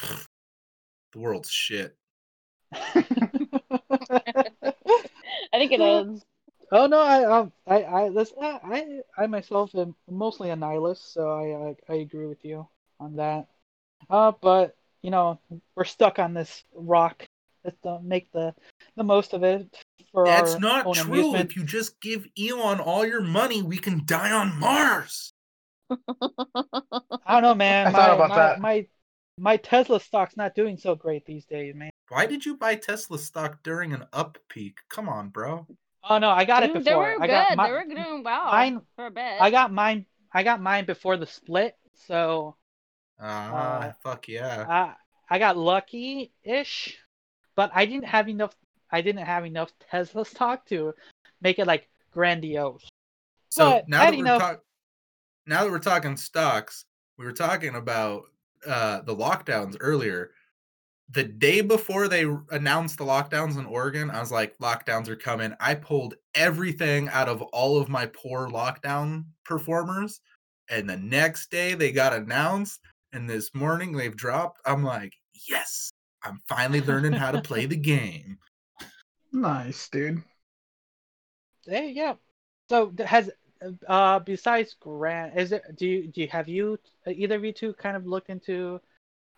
[1.13, 1.97] the world's shit.
[2.73, 3.03] I
[5.53, 6.25] think it is.
[6.73, 11.29] Oh no, I um, I I listen, I I myself am mostly a nihilist, so
[11.29, 12.69] I, I I agree with you
[13.01, 13.49] on that.
[14.09, 15.41] Uh, but you know
[15.75, 17.27] we're stuck on this rock.
[17.65, 18.55] Let's uh, make the
[18.97, 19.77] the most of it
[20.13, 21.15] for That's our not own true.
[21.15, 21.51] amusement.
[21.51, 25.33] If you just give Elon all your money, we can die on Mars.
[25.91, 25.97] I
[27.29, 27.89] don't know, man.
[27.89, 28.61] I my, thought about my, that.
[28.61, 28.87] My
[29.39, 31.91] my Tesla stock's not doing so great these days, man.
[32.11, 34.79] Why did you buy Tesla stock during an up peak?
[34.89, 35.67] Come on, bro.
[36.03, 36.83] Oh no, I got it before.
[36.85, 37.33] they were I good.
[37.33, 39.41] got my, they were doing well mine- for a bit.
[39.41, 40.07] I got mine.
[40.33, 42.57] I got mine before the split, so
[43.21, 44.65] Ah, Uh, fuck yeah.
[44.69, 44.95] I
[45.29, 46.97] I got lucky ish,
[47.55, 48.55] but I didn't have enough.
[48.91, 50.95] I didn't have enough Tesla stock to
[51.43, 52.89] make it like grandiose.
[53.51, 54.65] So but now that we're up- talk-
[55.47, 56.85] now that we're talking stocks,
[57.19, 58.25] we were talking about
[58.67, 60.31] uh, the lockdowns earlier.
[61.13, 65.55] The day before they announced the lockdowns in Oregon, I was like, lockdowns are coming.
[65.59, 70.21] I pulled everything out of all of my poor lockdown performers.
[70.69, 72.81] And the next day they got announced.
[73.13, 74.61] And this morning they've dropped.
[74.65, 75.13] I'm like,
[75.49, 75.91] yes,
[76.23, 78.39] I'm finally learning how to play the game.
[79.33, 80.23] nice, dude.
[81.67, 82.19] There you go.
[82.69, 83.31] So has
[83.89, 87.53] uh besides Grant, is it do you do you have you uh, either of you
[87.53, 88.81] two kind of looked into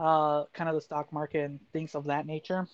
[0.03, 2.69] uh kind of the stock market and things of that nature?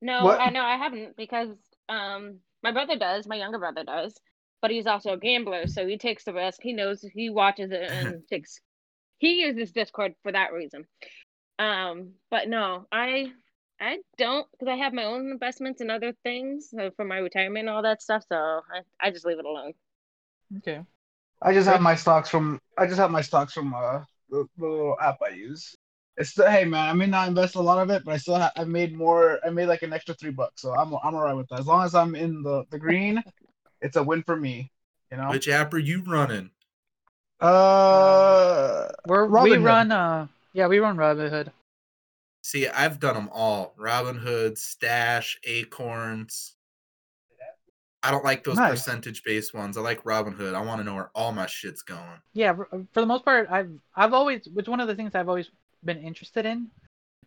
[0.00, 0.38] No, What?
[0.38, 1.50] I know I haven't because
[1.88, 4.14] um my brother does, my younger brother does,
[4.62, 6.60] but he's also a gambler, so he takes the risk.
[6.62, 8.60] He knows he watches it and takes
[9.18, 10.86] he uses Discord for that reason.
[11.58, 13.32] Um, but no, I
[13.80, 17.68] I don't because I have my own investments and other things so for my retirement
[17.68, 19.74] and all that stuff, so I, I just leave it alone.
[20.58, 20.84] Okay.
[21.42, 24.66] I just have my stocks from I just have my stocks from uh the, the
[24.66, 25.76] little app I use.
[26.16, 28.36] It's still, hey man, I may not invest a lot of it, but I still
[28.36, 29.40] have I made more.
[29.44, 31.60] I made like an extra three bucks, so I'm I'm alright with that.
[31.60, 33.22] As long as I'm in the the green,
[33.80, 34.70] it's a win for me.
[35.10, 35.30] You know.
[35.30, 36.50] Which app are you running?
[37.40, 39.64] Uh, We're we Robinhood.
[39.64, 41.50] run uh yeah, we run Robinhood.
[42.42, 43.74] See, I've done them all.
[43.78, 46.54] Robinhood, Stash, Acorns.
[48.04, 48.70] I don't like those Nice.
[48.70, 49.78] percentage based ones.
[49.78, 50.54] I like Robinhood.
[50.54, 52.20] I want to know where all my shit's going.
[52.34, 55.50] Yeah, for the most part, I've I've always it's one of the things I've always
[55.84, 56.70] been interested in,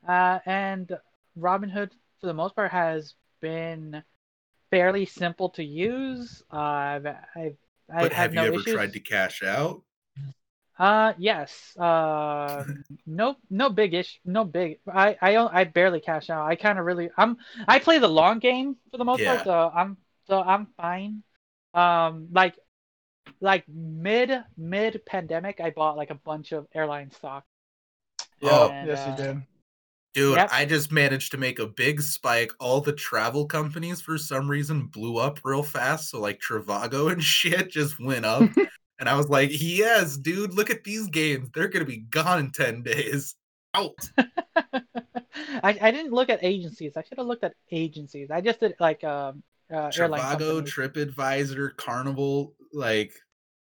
[0.07, 0.91] uh, and
[1.39, 1.91] Robinhood
[2.21, 4.03] for the most part has been
[4.71, 6.43] fairly simple to use.
[6.51, 7.57] Uh, I've I've
[7.91, 8.63] I've have no you ever issues.
[8.63, 9.83] tried to cash out?
[10.79, 11.75] Uh, yes.
[11.77, 12.65] Uh,
[13.05, 14.19] no, no big issue.
[14.25, 14.79] No big.
[14.91, 16.45] I, I, I barely cash out.
[16.47, 17.09] I kind of really.
[17.17, 17.37] I'm.
[17.67, 19.23] I play the long game for the most Yeah.
[19.23, 19.97] part, so I'm.
[20.27, 21.23] So I'm fine.
[21.73, 22.55] Um, like,
[23.41, 27.45] like mid mid pandemic, I bought like a bunch of airline stock.
[28.41, 28.69] Yeah, Oh.
[28.85, 29.43] yes, And, you uh, did.
[30.13, 30.49] Dude, Yep.
[30.51, 32.51] I just managed to make a big spike.
[32.59, 36.09] All the travel companies for some reason blew up real fast.
[36.09, 38.49] So like Trivago and shit just went up.
[38.99, 41.49] and I was like, yes, dude, look at these games.
[41.53, 43.35] They're gonna be gone in 10 days.
[43.75, 43.93] Out.
[44.17, 46.93] I, I didn't look at agencies.
[46.97, 48.31] I should have looked at agencies.
[48.31, 50.61] I just did like um uh, airline Trivago.
[50.61, 53.13] TripAdvisor, Carnival, like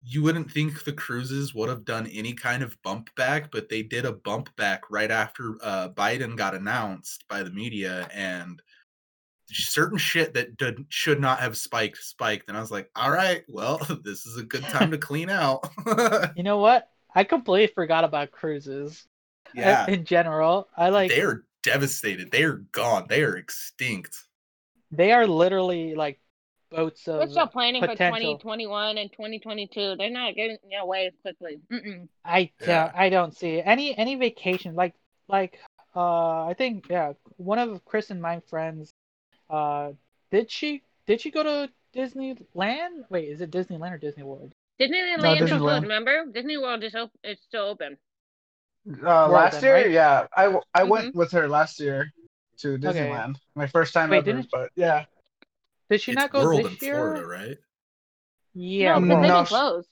[0.02, 3.82] you wouldn't think the cruises would have done any kind of bump back, but they
[3.82, 8.62] did a bump back right after uh, Biden got announced by the media, and
[9.52, 12.48] certain shit that did, should not have spiked spiked.
[12.48, 15.68] And I was like, all right, well, this is a good time to clean out.
[16.34, 16.88] You know what?
[17.14, 19.06] I completely forgot about cruises.
[19.54, 22.30] yeah, In general, I like they are devastated.
[22.30, 23.06] They are gone.
[23.08, 24.16] They are extinct.
[24.90, 26.20] they are literally like
[26.70, 29.96] boats of We're still planning for 2021 and 2022.
[29.96, 31.60] They're not getting away quickly.
[31.72, 32.08] Mm-mm.
[32.24, 32.92] I don't, Yeah.
[32.94, 34.94] I don't see any any vacation like
[35.28, 35.58] like
[35.96, 38.92] uh I think yeah one of Chris and my friends
[39.48, 39.92] uh
[40.30, 43.04] did she did she go to Disneyland?
[43.08, 44.52] Wait, is it Disneyland or Disney World?
[44.80, 45.66] Disneyland No, is still Disneyland.
[45.66, 46.24] good, remember?
[46.32, 47.98] Disney World is, op- is still open.
[48.88, 49.90] Uh, World last then, year, right?
[49.90, 50.88] yeah, I, w- I Mhm.
[50.88, 52.12] went with her last year
[52.58, 52.86] to Okay.
[52.86, 53.36] Disneyland.
[53.54, 55.04] My first time Wait, ever, didn't- but yeah.
[55.90, 56.94] Did she it's not go World this in year?
[56.94, 57.58] Florida, right?
[58.54, 59.88] Yeah, no, no, because they've no, been she- closed.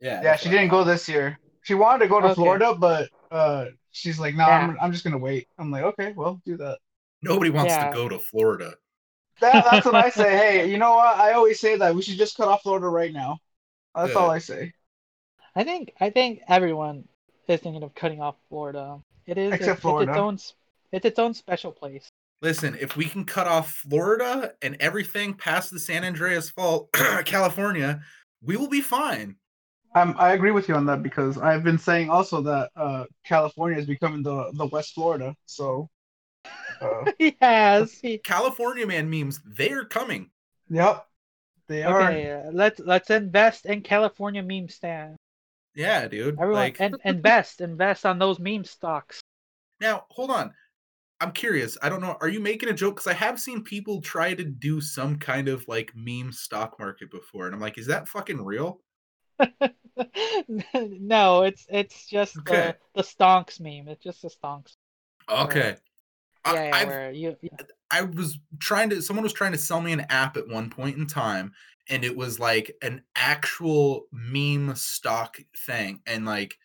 [0.00, 0.22] Yeah.
[0.22, 1.38] Yeah, she didn't go this year.
[1.62, 2.34] She wanted to go to Okay.
[2.34, 4.58] Florida, but uh, she's like, no, Yeah.
[4.58, 5.46] I'm, I'm just gonna wait.
[5.58, 6.78] I'm like, okay, well, do that.
[7.22, 7.88] Nobody wants Yeah.
[7.88, 8.74] to go to Florida.
[9.40, 9.64] that.
[9.70, 10.36] That's what I say.
[10.36, 11.16] Hey, you know what?
[11.16, 13.38] I always say that we should just cut off Florida right now.
[13.94, 14.18] That's Yeah.
[14.18, 14.72] all I say.
[15.54, 17.06] I think I think everyone
[17.46, 18.98] is thinking of cutting off Florida.
[19.26, 20.10] It is Except it's, Florida.
[20.10, 20.38] It's its own
[20.92, 22.08] it's its own special place.
[22.42, 26.90] Listen, if we can cut off Florida and everything past the San Andreas Fault,
[27.24, 28.02] California,
[28.42, 29.36] we will be fine.
[29.94, 33.78] Um, I agree with you on that because I've been saying also that uh, California
[33.78, 35.36] is becoming the the West Florida.
[35.46, 35.88] So,
[36.80, 38.00] uh, yes.
[38.24, 40.30] California man memes, they are coming.
[40.68, 41.06] yep,
[41.68, 42.02] they are.
[42.10, 45.16] Okay, uh, let's let's invest in California meme stand.
[45.76, 46.40] Yeah, dude.
[46.40, 49.20] Everyone like and invest invest on those meme stocks.
[49.80, 50.52] now, hold on.
[51.22, 51.78] I'm curious.
[51.80, 52.16] I don't know.
[52.20, 52.96] Are you making a joke?
[52.96, 57.10] Because I have seen people try to do some kind of like meme stock market
[57.10, 58.80] before, and I'm like, is that fucking real?
[60.74, 62.74] no, it's it's just Okay.
[62.94, 63.88] the the stonks meme.
[63.88, 64.76] It's just the stonks.
[65.28, 65.76] Okay.
[66.44, 67.36] I- Yeah, yeah where you
[67.92, 70.96] I was trying to someone was trying to sell me an app at one point
[70.96, 71.52] in time
[71.88, 76.56] and it was like an actual meme stock thing and like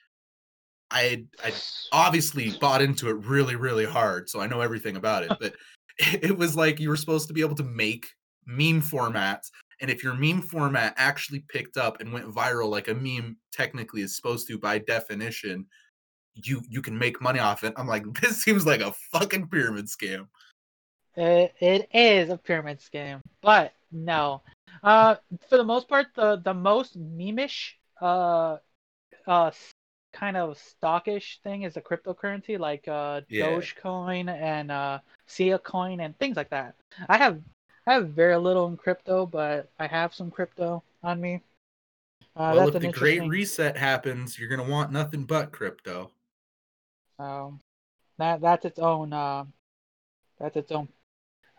[0.92, 1.54] I I
[1.92, 5.54] obviously bought into it really really hard so I know everything about it but
[6.00, 8.08] it was like you were supposed to be able to make
[8.46, 9.50] meme formats
[9.82, 14.02] and if your meme format actually picked up and went viral like a meme technically
[14.02, 15.66] is supposed to by definition
[16.44, 17.74] you you can make money off it.
[17.78, 20.28] I'm like this seems like a fucking pyramid scam.
[21.16, 24.44] It, it is a pyramid scheme, but no.
[24.84, 25.16] Uh,
[25.50, 28.58] for the most part, the the most memeish, uh,
[29.26, 29.72] uh, s-
[30.14, 33.46] kind of stockish thing is a cryptocurrency like uh Yeah.
[33.48, 36.76] Dogecoin and uh Sia coin and things like that.
[37.10, 37.42] I have
[37.86, 41.42] I have very little in crypto, but I have some crypto on me.
[42.36, 46.12] Uh, well, that's if an the great reset happens, you're gonna want nothing but crypto.
[47.20, 47.60] Um,
[48.18, 49.46] that that's its own uh,
[50.40, 50.88] that's its own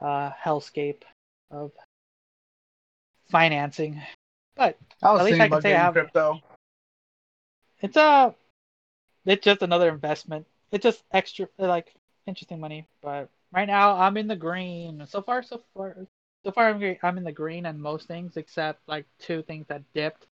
[0.00, 1.02] uh hellscape
[1.50, 1.72] of
[3.30, 4.00] financing.
[4.56, 6.40] But I was At least I can say I have- crypto.
[7.80, 8.34] It's a
[9.26, 10.46] it's just another investment.
[10.72, 11.94] It's just extra like
[12.26, 12.86] interesting money.
[13.02, 15.04] But right now I'm in the green.
[15.06, 15.96] So far, so far,
[16.44, 19.82] so far I'm I'm in the green on most things except like two things that
[19.94, 20.26] dipped.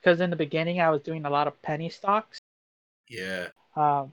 [0.00, 2.38] Because in the beginning I was doing a lot of penny stocks.
[3.08, 3.48] Yeah.
[3.76, 4.12] um,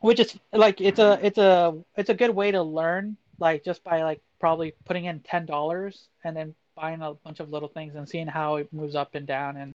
[0.00, 3.82] which is like it's a it's a it's a good way to learn like just
[3.84, 7.94] by like probably putting in ten dollars and then buying a bunch of little things
[7.96, 9.72] and seeing how it moves up and down and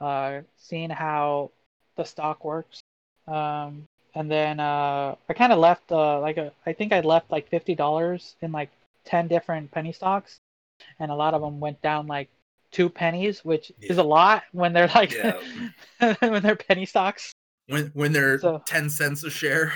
[0.00, 1.50] uh, seeing how
[1.98, 2.80] the stock works
[3.26, 3.84] um,
[4.14, 7.48] and then uh, I kind of left uh, like a, I think I left like
[7.50, 8.70] fifty dollars in like
[9.04, 10.38] ten different penny stocks
[10.98, 12.28] and a lot of them went down like
[12.70, 15.36] two pennies which is a lot when they're like Yeah.
[16.20, 17.32] when they're penny stocks
[17.68, 19.72] When when they're So- ten cents a share.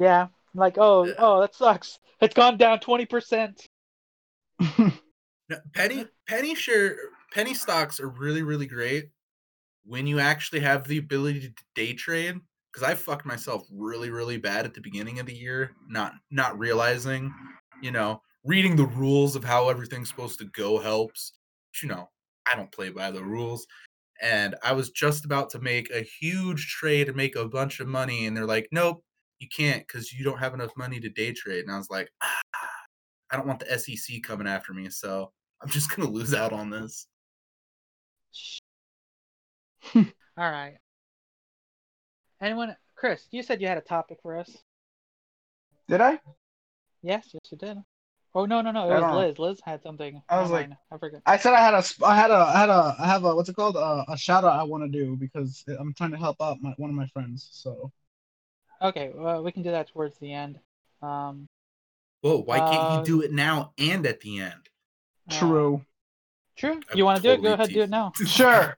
[0.00, 0.22] Yeah,
[0.54, 1.14] I'm like, oh, Yeah.
[1.18, 1.98] oh, that sucks.
[2.20, 3.66] It's gone down twenty percent.
[5.50, 6.96] No, penny penny share
[7.32, 9.08] penny stocks are really really great
[9.88, 12.36] when you actually have the ability to day trade.
[12.72, 16.58] Because I fucked myself really really bad at the beginning of the year, not not
[16.58, 17.32] realizing,
[17.82, 21.32] you know, reading the rules of how everything's supposed to go helps.
[21.72, 22.10] But, you know,
[22.50, 23.66] I don't play by the rules.
[24.22, 27.88] And I was just about to make a huge trade and make a bunch of
[27.88, 29.04] money, and they're like, "Nope,
[29.40, 32.10] you can't because you don't have enough money to day trade." And I was like,
[32.22, 32.40] ah,
[33.30, 35.32] "I don't want the SEC coming after me, so
[35.62, 37.08] I'm just gonna lose out on this."
[39.96, 40.76] All right.
[42.40, 43.26] Anyone, Chris?
[43.30, 44.50] You said you had a topic for us.
[45.88, 46.20] Did I?
[47.02, 47.78] Yes, yes, you did.
[48.34, 48.84] Oh no no no!
[48.84, 49.18] It I was don't know.
[49.26, 49.38] Liz.
[49.38, 50.22] Liz had something.
[50.28, 51.22] I was Not like- I forgot.
[51.26, 53.34] I said I had a, sp- I had a, I had a, I have a,
[53.34, 53.76] what's it called?
[53.76, 56.74] Uh, a shout out I want to do because I'm trying to help out my
[56.76, 57.48] one of my friends.
[57.52, 57.90] So
[58.82, 60.58] Okay, well, we can do that towards the end.
[61.02, 61.48] Um,
[62.20, 64.68] Whoa, why can't Uh, you do it now and at the end?
[65.30, 65.84] uh, true.
[66.56, 66.80] True.
[66.94, 67.42] You want to do it?
[67.42, 68.12] Go ahead, do it now.
[68.26, 68.76] Sure.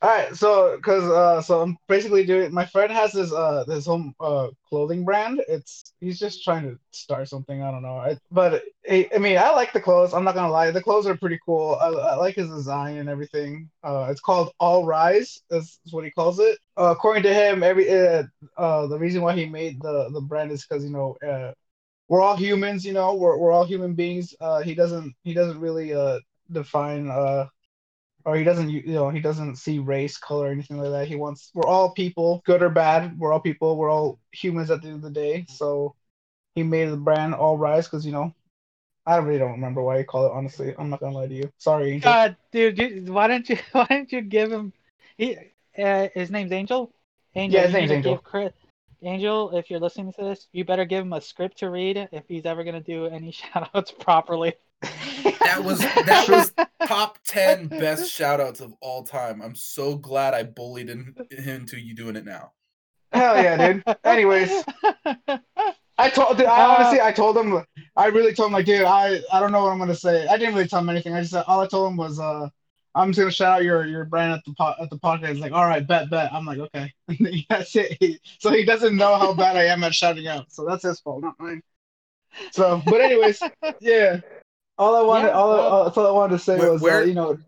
[0.00, 2.54] All right, so because uh, so I'm basically doing.
[2.54, 5.42] My friend has this uh this home uh clothing brand.
[5.48, 7.62] It's he's just trying to start something.
[7.62, 7.96] I don't know.
[7.96, 10.14] I, but I, I mean, I like the clothes.
[10.14, 10.70] I'm not gonna lie.
[10.70, 11.76] The clothes are pretty cool.
[11.80, 13.70] I, I like his design and everything.
[13.82, 15.42] Uh, it's called All Rise.
[15.50, 16.58] That's, that's what he calls it.
[16.76, 18.22] Uh, according to him, every uh,
[18.56, 21.52] uh the reason why he made the the brand is because you know uh
[22.08, 22.84] we're all humans.
[22.84, 24.34] You know we're we're all human beings.
[24.40, 26.18] Uh, he doesn't he doesn't really uh
[26.52, 27.46] define uh
[28.28, 31.50] or he doesn't you know he doesn't see race color anything like that he wants
[31.54, 34.96] we're all people good or bad we're all people we're all humans at the end
[34.96, 35.94] of the day so
[36.54, 38.34] he made the brand all rise because you know
[39.06, 41.50] i really don't remember why he called it honestly i'm not gonna lie to you
[41.56, 42.12] sorry Angel.
[42.12, 44.72] God, dude, you, why don't you why don't you give him?
[45.16, 45.36] He,
[45.78, 46.92] uh, his name's Angel.
[47.34, 47.60] Angel.
[47.60, 48.18] Yeah, his name's Angel.
[48.18, 48.52] Chris,
[49.02, 52.24] Angel, if you're listening to this, you better give him a script to read if
[52.28, 54.54] he's ever gonna do any shout outs properly.
[55.22, 56.52] That was that was
[56.88, 59.40] top ten best shout outs of all time.
[59.42, 62.52] I'm so glad I bullied him into you doing it now.
[63.12, 64.50] hell yeah dude anyways
[65.96, 67.64] i told dude, i Uh, honestly i told him
[67.96, 70.36] i really told him like dude i i don't know what i'm gonna say i
[70.36, 72.46] didn't really tell him anything i just said all i told him was uh
[72.94, 75.28] I'm just gonna shout out your your brand at the po- at the podcast.
[75.34, 76.32] He's like, all right, bet, bet.
[76.32, 76.92] I'm like, okay.
[77.48, 77.96] that's it.
[78.00, 80.50] He- so he doesn't know how bad I am at shouting out.
[80.50, 81.62] So that's his fault, not mine.
[82.50, 83.40] So, but anyways,
[83.80, 84.20] yeah.
[84.78, 87.02] All I wanted, Yeah, all, well- all, all I wanted to say Where- was, where-
[87.02, 87.38] uh, you know,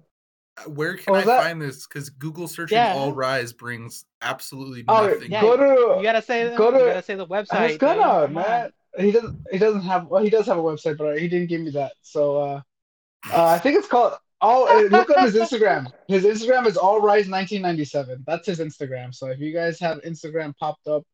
[0.58, 1.86] Uh, Where can I that- find this?
[1.86, 2.94] Because Google searching Yeah.
[2.94, 5.30] All Rise brings absolutely oh, nothing.
[5.30, 5.96] Yeah, go to.
[5.98, 7.52] you gotta say Go you to- gotta say the website.
[7.52, 8.72] I was gonna, Come man.
[8.98, 9.38] He doesn't.
[9.52, 10.08] He doesn't have.
[10.08, 11.92] Well, he does have a website, but he didn't give me that.
[12.02, 12.60] So uh,
[13.32, 14.14] uh I think it's called.
[14.42, 15.92] Oh, uh, look on his Instagram.
[16.08, 18.24] His Instagram is All Rise 1997.
[18.26, 19.14] That's his Instagram.
[19.14, 21.04] So if you guys have Instagram popped up,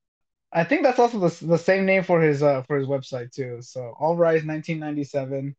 [0.52, 3.58] I think that's also the, the same name for his uh for his website too.
[3.60, 5.54] So All Rise 1997.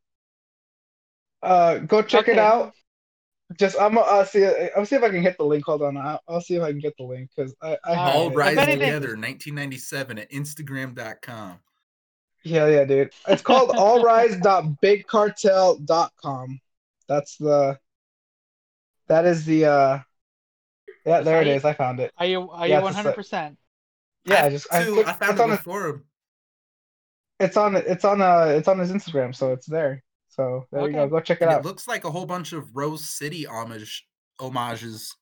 [1.42, 2.74] Uh, go check it out.
[3.58, 4.44] Just I'm uh see
[4.76, 5.64] I'll see if I can hit the link.
[5.64, 8.14] Hold on, I'll, I'll see if I can get the link because I I have
[8.16, 8.30] All.
[8.30, 11.58] Rise Together, 1997 at Instagram.com.
[12.44, 13.10] Yeah, yeah, dude.
[13.26, 13.70] It's called
[15.38, 16.60] allrise.bigcartel.com.
[17.08, 17.78] That's the
[19.06, 19.98] that is the uh
[21.06, 21.56] yeah, there it site?
[21.56, 21.64] is.
[21.64, 22.12] I found it.
[22.18, 23.14] Are you are Yeah, you it's a 100?
[23.14, 23.56] percent
[24.26, 24.92] Yeah, I just I, two.
[24.94, 26.04] clicked- I found it on a- before him.
[27.40, 30.02] it's on it's on uh it's on his Instagram, so it's there.
[30.38, 31.08] So there you go.
[31.08, 31.60] Go check it And out.
[31.60, 34.06] it looks like a whole bunch of Rose City homage
[34.38, 35.12] homages.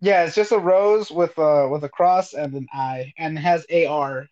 [0.00, 3.64] yeah, it's just a rose with a with a cross and an I, and has
[3.70, 4.26] AR.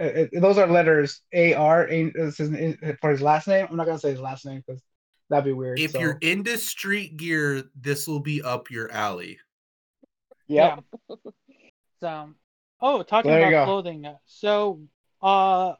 [0.00, 3.68] It- it- those are letters AR a- is his- for his last name.
[3.70, 4.82] I'm not gonna say his last name because
[5.30, 5.78] that'd be weird.
[5.78, 9.38] If so, you're into street gear, this will be up your alley.
[10.48, 10.80] yeah,
[12.00, 12.34] So,
[12.80, 13.64] oh, talking There about go.
[13.64, 14.12] clothing.
[14.26, 14.80] So,
[15.22, 15.74] uh,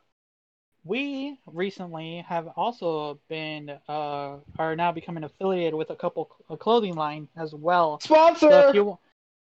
[0.85, 6.95] we recently have also been uh are now becoming affiliated with a couple a clothing
[6.95, 8.01] line as well.
[8.01, 8.49] sponsor.
[8.49, 8.99] So if you,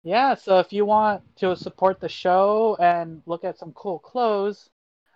[0.04, 4.68] yeah, so if you want to support the show and look at some cool clothes,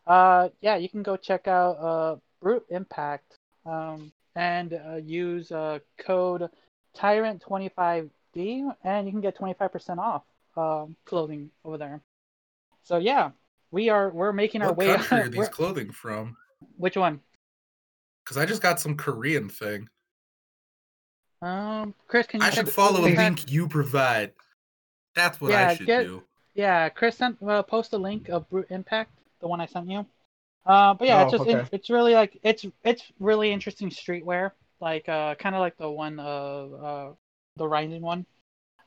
[0.06, 5.78] uh, yeah, you can go check out uh Brute Impact, um, and uh, use uh
[5.98, 6.48] code
[6.94, 10.22] Tyrant twenty five D, and you can get twenty five percent off
[10.56, 12.00] um clothing over there.
[12.82, 13.30] So yeah,
[13.70, 14.94] we are we're making our What way.
[14.94, 16.36] country are these clothing from?
[16.76, 17.20] which one?
[18.24, 19.88] Because I just got some Korean thing.
[21.40, 22.46] Um, Chris, can you?
[22.46, 24.32] I should follow a Brute link you provide.
[25.14, 26.22] That's what Yeah, I should get- do.
[26.54, 30.04] Yeah, Chris sent uh, post a link of Brute Impact, the one I sent you.
[30.66, 31.68] Uh, but yeah, it's Oh, just in- okay.
[31.70, 34.50] it's really like it's it's really interesting streetwear,
[34.80, 37.12] like uh, kind of like the one uh, uh
[37.56, 38.26] the Rising one.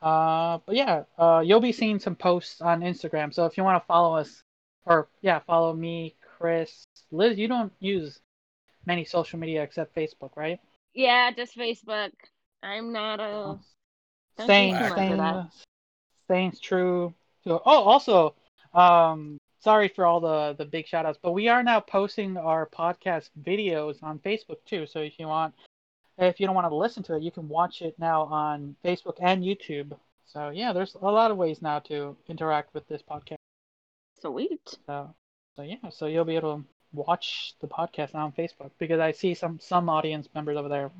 [0.01, 3.33] Uh, but yeah, uh, you'll be seeing some posts on Instagram.
[3.33, 4.43] So if you want to follow us,
[4.85, 7.37] or yeah, follow me, Chris, Liz.
[7.37, 8.19] You don't use
[8.85, 10.59] many social media except Facebook, right?
[10.93, 12.11] Yeah, just Facebook.
[12.63, 13.59] I'm not a.
[14.37, 15.47] Don't Staying, use too much of staying, that.
[16.25, 17.13] staying true.
[17.43, 18.35] To, oh, also,
[18.73, 22.65] um, sorry for all the the big shout outs, but we are now posting our
[22.67, 24.85] podcast videos on Facebook too.
[24.85, 25.53] So if you want,
[26.17, 29.17] if you don't want to listen to it, you can watch it now on Facebook
[29.21, 29.93] and YouTube.
[30.25, 33.40] So yeah, there's a lot of ways now to interact with this podcast.
[34.21, 34.77] Sweet.
[34.85, 35.13] So,
[35.55, 36.63] so yeah, so you'll be able to
[36.93, 40.91] watch the podcast now on Facebook because I see some some audience members over there.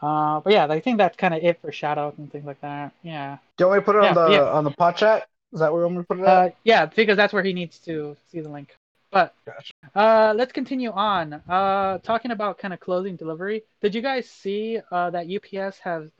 [0.00, 2.60] Uh, but yeah, I think that's kind of it for shout out and things like
[2.60, 2.92] that.
[3.02, 3.38] Yeah.
[3.56, 4.50] Do you want me to put it on Yeah, the yeah.
[4.52, 5.28] on the pod chat?
[5.52, 6.26] Is that where you want me to put it?
[6.26, 8.76] Uh, yeah, because that's where he needs to see the link.
[9.10, 9.72] But Gotcha.
[9.94, 11.32] uh, let's continue on.
[11.48, 13.64] Uh, talking about kind of closing delivery.
[13.80, 16.10] Did you guys see uh, that UPS has,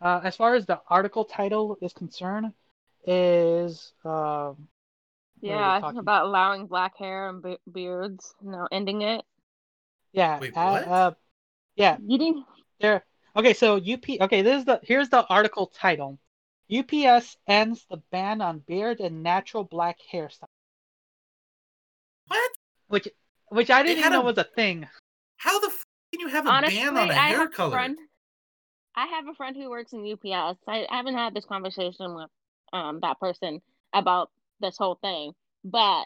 [0.00, 2.52] uh, as far as the article title is concerned,
[3.06, 4.66] is um,
[5.42, 9.24] what we Yeah, talking- about allowing black hair and be- beards, you know, ending it.
[10.12, 10.88] yeah, Wait, uh, what?
[10.88, 11.14] uh,
[11.76, 12.46] yeah, You didn't.
[12.80, 13.04] there.
[13.34, 14.20] Okay, so UP.
[14.20, 16.18] Okay, this is the here's the article title.
[16.70, 20.44] UPS ends the ban on beard and natural black hairstyle,
[22.28, 22.52] What?
[22.88, 23.08] which
[23.48, 24.88] which I didn't even know a- was a thing.
[25.38, 27.68] How the f- can you have a Honestly, ban on a I hair have color?
[27.68, 27.98] a friend.
[28.94, 30.58] I have a friend who works in UPS.
[30.66, 32.30] I, I haven't had this conversation with
[32.72, 33.60] um that person
[33.94, 34.30] about
[34.62, 35.32] this whole thing,
[35.64, 36.04] but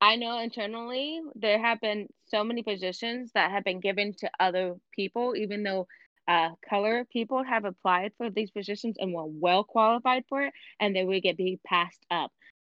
[0.00, 4.74] I know internally there have been so many positions that have been given to other
[4.92, 5.86] people, even though
[6.28, 10.94] uh color people have applied for these positions and were well qualified for it, and
[10.94, 12.32] they would get be passed up,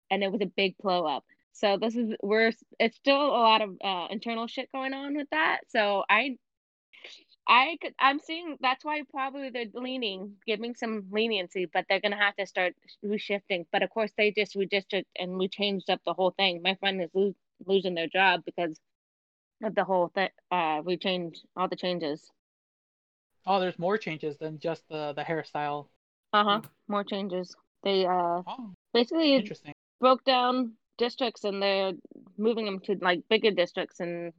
[0.09, 1.23] and it was a big blow up.
[1.53, 5.27] So this is we're it's still a lot of uh, internal shit going on with
[5.31, 5.59] that.
[5.69, 6.37] So I
[7.47, 12.17] I could I'm seeing that's why probably they're leaning, giving some leniency, but they're gonna
[12.17, 13.65] have to start reshifting.
[13.71, 16.61] But of course they just redistrict and we changed up the whole thing.
[16.63, 17.35] My friend is lo-
[17.65, 18.79] losing their job because
[19.63, 20.29] of the whole thing.
[20.51, 22.31] Uh, we changed all the changes.
[23.45, 25.89] Oh, there's more changes than just the the hairstyle.
[26.33, 26.61] Uh huh.
[26.87, 27.55] More changes.
[27.83, 29.73] They uh Oh, basically interesting.
[29.99, 31.93] broke down districts and they're
[32.37, 34.33] moving them to like bigger districts and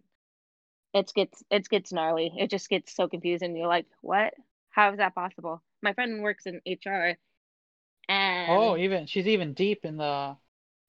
[0.94, 2.32] it gets it gets gnarly.
[2.38, 3.56] It just gets so confusing.
[3.56, 4.34] You're like, what?
[4.70, 5.62] How is that possible?
[5.82, 7.16] My friend works in HR,
[8.08, 10.36] and Oh, even she's even deep in the,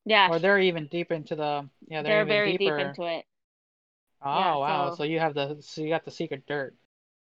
[0.05, 2.55] yeah, or they're even deep into the, yeah, they're, they're very deeper.
[2.55, 3.25] deep into it.
[4.23, 6.75] Oh yeah, wow, so- so you have the, so you got the secret dirt.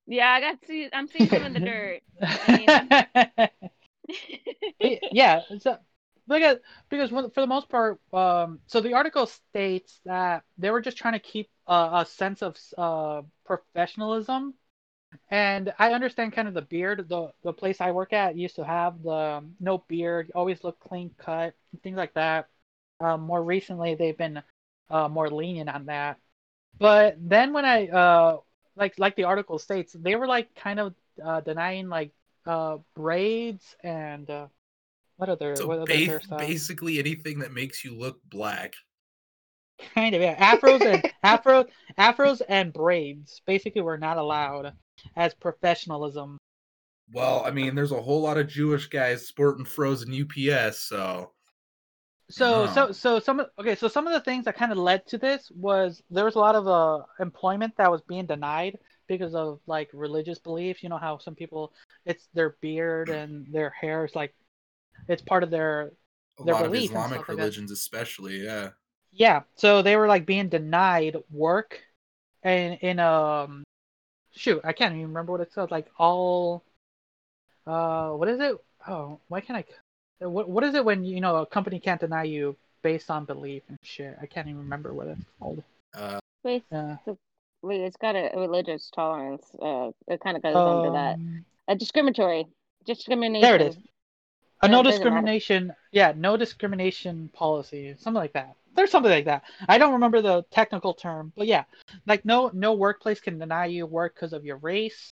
[0.06, 0.88] Yeah, I got see.
[0.92, 2.02] I'm seeing some in the dirt.
[2.22, 2.90] I But
[5.10, 5.78] yeah, so
[6.30, 6.58] because
[6.90, 11.14] because for the most part, um, so the article states that they were just trying
[11.14, 14.54] to keep a, a sense of uh, professionalism,
[15.30, 17.08] and I understand kind of the beard.
[17.08, 20.80] The the place I work at used to have the um, no beard, always look
[20.80, 22.48] clean cut, things like that.
[23.00, 24.42] Um, more recently, they've been
[24.90, 26.18] uh, more lenient on that.
[26.78, 28.38] But then when I uh,
[28.76, 32.12] like like the article states, they were like kind of uh, denying like
[32.46, 34.46] uh braids and uh
[35.20, 38.74] what other So what other ba- basically anything that makes you look black.
[39.94, 40.54] kind of yeah.
[40.54, 41.66] Afros and afro
[41.98, 44.72] afros and braids basically were not allowed
[45.16, 46.38] as professionalism.
[47.12, 51.32] Well, I mean, there's a whole lot of Jewish guys sporting frozen UPS, so
[52.30, 55.18] so so so some okay so some of the things that kind of led to
[55.18, 59.60] this was there was a lot of uh employment that was being denied because of
[59.66, 60.82] like religious beliefs.
[60.82, 61.72] You know how some people
[62.06, 64.32] it's their beard and their hair is like
[65.10, 65.92] it's part of their
[66.38, 68.70] a Their lot belief and Islamic stuff like religions, especially, yeah.
[69.12, 71.80] Yeah, so they were like being denied work,
[72.42, 73.64] and in um,
[74.30, 75.70] shoot, I can't even remember what it said.
[75.70, 76.62] Like all,
[77.66, 78.56] uh, what is it?
[78.86, 79.58] Oh, why can't
[80.20, 80.26] I?
[80.26, 83.62] What what is it when you know a company can't deny you based on belief
[83.68, 84.16] and shit?
[84.22, 85.62] I can't even remember what it's called.
[85.92, 86.96] Uh, Yeah.
[87.04, 89.44] Basically, it's got a, a religious tolerance.
[89.60, 91.14] Uh, it kind of goes under that.
[91.16, 92.46] Um, A discriminatory
[92.86, 93.42] discrimination.
[93.42, 93.76] There it is.
[94.62, 95.72] A no discrimination.
[95.90, 98.56] Yeah, no discrimination policy, something like that.
[98.74, 99.42] There's something like that.
[99.68, 101.64] I don't remember the technical term, but yeah,
[102.06, 105.10] like no no workplace can deny you work because of your race,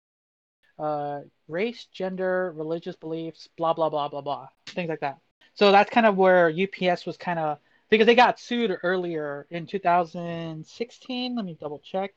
[0.77, 5.17] uh, race, gender, religious beliefs, blah blah blah blah blah, things like that.
[5.53, 7.57] So that's kind of where UPS was kind of
[7.89, 11.35] because they got sued earlier in 2016.
[11.35, 12.13] Let me double check.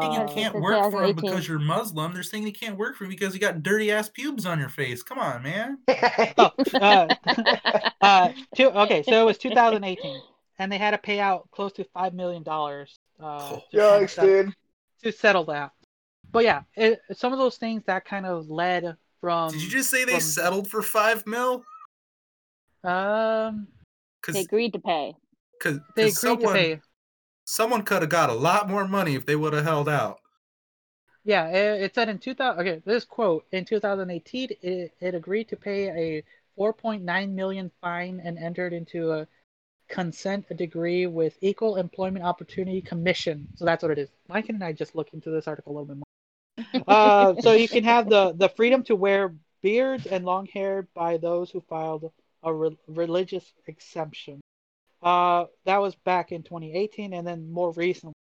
[0.00, 2.12] Saying you can't it's work for him because you're Muslim.
[2.14, 4.68] They're saying you can't work for him because you got dirty ass pubes on your
[4.68, 5.02] face.
[5.02, 5.78] Come on, man.
[6.38, 7.08] oh, uh,
[8.00, 10.20] uh, two, okay, so it was 2018,
[10.58, 13.62] and they had to pay out close to five million dollars uh, Oh.
[13.72, 14.54] to, Yikes, settle, dude.
[15.02, 15.72] to settle that.
[16.32, 19.50] But yeah, it, some of those things that kind of led from.
[19.52, 21.64] Did you just say they from- settled for five mil?
[22.84, 23.68] Um,
[24.28, 25.14] They agreed to pay.
[25.58, 26.80] Because they agreed someone to pay.
[27.46, 30.18] Someone could have got a lot more money if they would have held out.
[31.24, 32.60] Yeah, it, it said in 2000.
[32.60, 38.36] Okay, this quote in 2018, it, it agreed to pay a 4.9 million fine and
[38.36, 39.28] entered into a
[39.88, 43.46] consent decree with Equal Employment Opportunity Commission.
[43.54, 44.08] So that's what it is.
[44.28, 46.02] Mike can't I just look into this article a little bit more?
[46.88, 51.16] Uh, so you can have the the freedom to wear beards and long hair by
[51.16, 52.10] those who filed
[52.42, 54.40] a re- religious exemption.
[55.06, 58.12] Uh, that was back in 2018, and then more recently,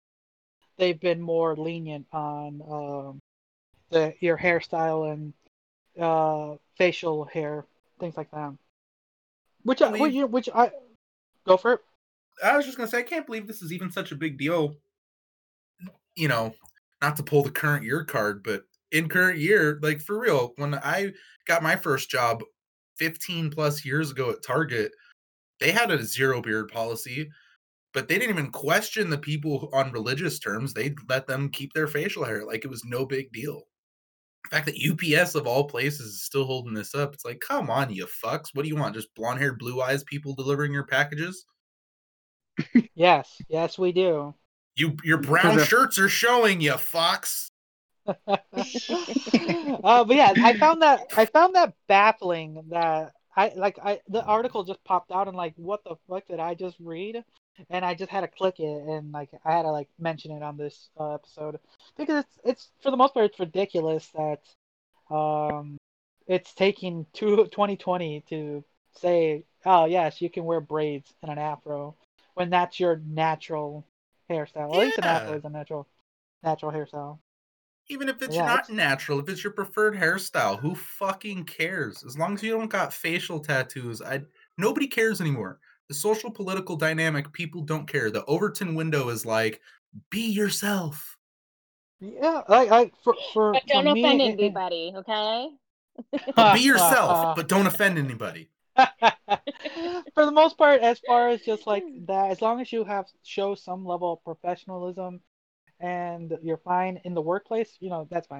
[0.77, 3.19] they've been more lenient on um,
[3.89, 5.33] the your hairstyle and
[5.99, 7.65] uh, facial hair,
[7.99, 8.53] things like that.
[9.63, 10.69] Which I, I mean- which, which I
[11.47, 11.79] go for it.
[12.43, 14.75] I was just gonna say, I can't believe this is even such a big deal.
[16.15, 16.53] You know,
[17.01, 20.75] not to pull the current year card, but in current year, like for real, when
[20.75, 21.13] I
[21.47, 22.43] got my first job
[22.99, 24.91] 15 plus years ago at Target,
[25.59, 27.29] they had a zero beard policy,
[27.93, 30.73] but they didn't even question the people on religious terms.
[30.73, 33.63] They let them keep their facial hair like it was no big deal.
[34.43, 37.69] The fact that UPS of all places is still holding this up, it's like, come
[37.69, 38.49] on, you fucks.
[38.53, 38.95] What do you want?
[38.95, 41.45] Just blonde haired, blue eyes people delivering your packages?
[42.97, 44.33] Yes, yes, we do.
[44.77, 47.49] You your brown shirts are showing you, fox.
[48.07, 54.23] uh, but yeah, I found that I found that baffling that I like I the
[54.23, 57.23] article just popped out and like what the fuck did I just read?
[57.69, 60.43] And I just had to click it and like I had to like mention it
[60.43, 61.59] on this uh, episode
[61.97, 64.41] because it's it's for the most part it's ridiculous that
[65.15, 65.77] um
[66.27, 68.63] it's taking two, 2020 to
[68.93, 71.95] say oh yes you can wear braids and an afro
[72.35, 73.85] when that's your natural
[74.29, 74.71] hairstyle.
[74.73, 75.87] At least an afro is a natural
[76.43, 77.19] natural hairstyle.
[77.87, 82.03] Even if it's Yeah, not it's- natural, if it's your preferred hairstyle, who fucking cares?
[82.03, 84.21] As long as you don't got facial tattoos, I
[84.57, 85.59] nobody cares anymore.
[85.87, 88.09] The social political dynamic, people don't care.
[88.09, 89.61] The Overton window is like,
[90.09, 91.15] be yourself.
[91.99, 95.49] Yeah, like I for for But for don't me, offend it- it- anybody, okay?
[96.53, 98.49] Be yourself, but don't offend anybody.
[100.13, 103.05] for the most part, as far as just like that, as long as you have
[103.23, 105.21] show some level of professionalism
[105.79, 108.39] and you're fine in the workplace, you know that's fine.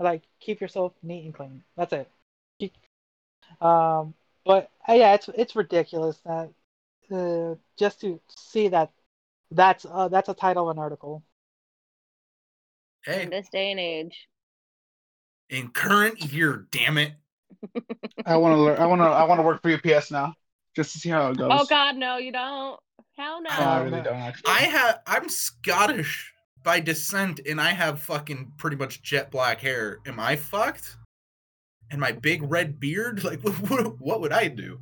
[0.00, 1.62] Like keep yourself neat and clean.
[1.76, 2.10] That's it.
[2.58, 2.74] Keep-
[3.60, 6.50] Um, but uh, yeah, it's it's ridiculous that
[7.12, 8.90] uh, just to see that
[9.50, 11.22] that's uh, that's a title of an article.
[13.06, 14.28] In Hey, this day and age.
[15.50, 17.12] in current year, damn it.
[18.26, 18.78] I want to learn.
[18.78, 19.06] I want to.
[19.06, 20.34] I want to work for UPS now,
[20.74, 21.50] just to see how it goes.
[21.52, 22.80] Oh God, no, you don't.
[23.16, 23.50] Hell no.
[23.50, 24.50] No, I really don't actually.
[24.52, 26.33] I have I'm Scottish
[26.64, 29.98] by descent and I have fucking pretty much jet black hair.
[30.06, 30.96] Am I fucked?
[31.90, 33.22] And my big red beard?
[33.24, 34.80] Like what, what, what would I do?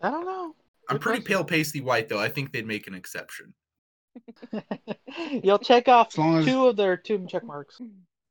[0.00, 0.54] I don't know.
[0.88, 1.36] I'm Good pretty question.
[1.36, 2.18] pale pasty white though.
[2.20, 3.52] I think they'd make an exception.
[5.42, 7.80] You'll check off As long as- two of their two check marks.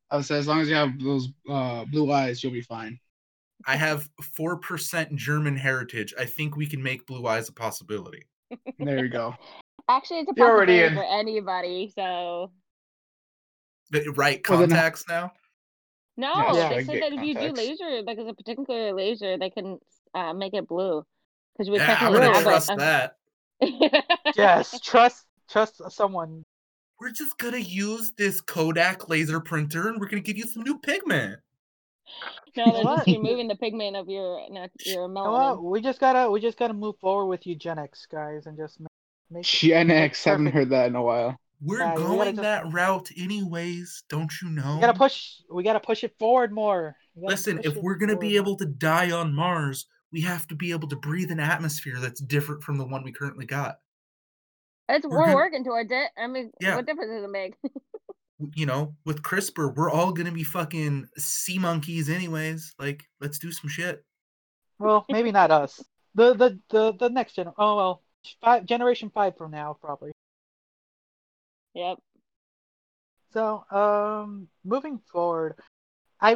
[0.09, 2.99] I would say as long as you have those uh, blue eyes, you'll be fine.
[3.65, 6.13] I have 4% German heritage.
[6.19, 8.25] I think we can make blue eyes a possibility.
[8.79, 9.35] There you go.
[9.91, 10.93] Actually, it's a You're already possibility in.
[10.95, 11.91] for anybody.
[11.95, 12.51] So
[13.91, 15.33] The right Well, contacts now?
[16.15, 16.69] no, Yeah, Yeah.
[16.69, 19.49] they I said get that if you do laser, like it's a particular laser, they
[19.49, 19.79] can
[20.13, 21.03] uh, make it blue.
[21.53, 23.17] Because we Yeah, I'm gonna have trust a, that.
[24.35, 26.43] Yes, trust trust someone.
[26.99, 30.79] We're just gonna use this Kodak laser printer and we're gonna give you some new
[30.79, 31.39] pigment.
[32.55, 33.05] no, they're What?
[33.07, 35.59] just removing the pigment of your nat- your You know.
[35.61, 38.79] We just gotta we just gotta move forward with eugenics, guys, and just
[39.31, 40.23] make, make Gen X.
[40.23, 41.37] Haven't heard that in a while.
[41.63, 44.75] We're Yeah, we gotta going just- that route anyways, don't you know?
[44.75, 46.95] we gotta push we gotta push it forward more.
[47.15, 50.71] We Listen, if we're gonna be able to die on Mars, we have to be
[50.71, 53.75] able to breathe an atmosphere that's different from the one we currently got.
[54.89, 56.09] It's we're we're, gonna- working towards it.
[56.17, 56.75] I mean, Yeah.
[56.75, 57.55] what difference does it make?
[58.55, 62.73] You know, with CRISPR, we're all gonna be fucking sea monkeys anyways.
[62.79, 64.03] Like, let's do some shit.
[64.79, 65.79] Well, maybe not us.
[66.15, 67.49] The the the, the next gen.
[67.55, 68.03] Oh well,
[68.41, 70.11] five generation five from now probably.
[71.73, 71.97] yep.
[73.33, 75.55] So, um, moving forward,
[76.19, 76.35] I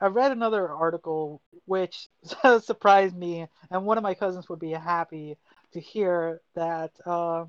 [0.00, 2.08] I read another article which
[2.62, 5.36] surprised me, and one of my cousins would be happy
[5.72, 7.44] to hear that uh,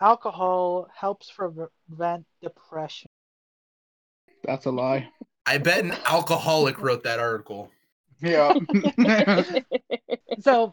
[0.00, 3.08] alcohol helps prevent depression.
[4.44, 5.08] That's a lie.
[5.46, 7.70] I bet an alcoholic wrote that article.
[8.20, 8.54] Yeah.
[10.40, 10.70] So,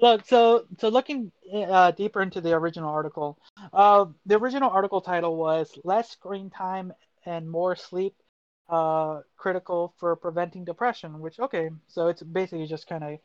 [0.00, 3.38] look, so so looking uh, deeper into the original article,
[3.72, 6.92] uh, the original article title was "Less Screen Time
[7.26, 8.14] and More Sleep."
[8.68, 13.18] Uh, critical for preventing depression, which okay, so it's basically just kind of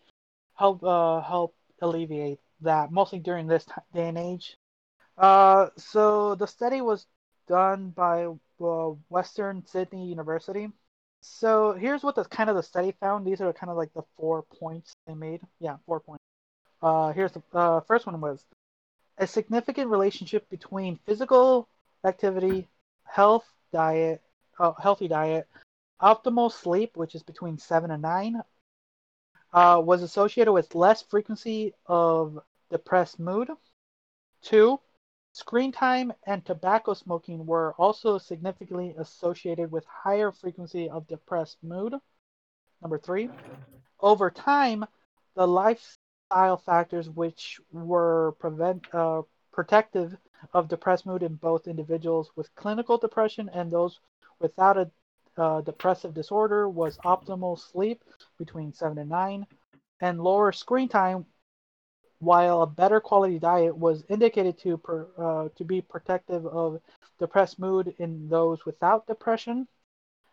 [0.55, 4.57] help uh help alleviate that, mostly during this day and age.
[5.18, 7.07] Uh, so the study was
[7.47, 10.70] done by uh, Western Sydney University.
[11.22, 13.26] So here's what the kind of the study found.
[13.28, 15.41] These are kind of like the four points they made.
[15.59, 16.16] Yeah, four points.
[16.82, 18.45] Uh, here's the uh, first one was
[19.17, 21.67] a significant relationship between physical
[22.05, 22.67] activity,
[23.03, 24.21] health, diet,
[24.59, 25.47] uh, healthy diet,
[26.01, 28.41] optimal sleep, which is between seven and nine,
[29.53, 33.49] uh, was associated with less frequency of depressed mood.
[34.43, 34.80] Two,
[35.34, 41.95] screen time and tobacco smoking were also significantly associated with higher frequency of depressed mood.
[42.82, 43.30] Number three,
[43.99, 44.86] over time,
[45.36, 45.97] the life
[46.30, 49.21] lifestyle factors which were prevent uh,
[49.51, 50.15] protective
[50.53, 53.99] of depressed mood in both individuals with clinical depression and those
[54.39, 54.89] without a
[55.38, 58.03] uh, depressive disorder was optimal sleep
[58.38, 59.45] between 7 and 9
[60.01, 61.25] and lower screen time
[62.19, 66.82] while a better quality diet was indicated to per, uh, to be protective of
[67.19, 69.67] depressed mood in those without depression.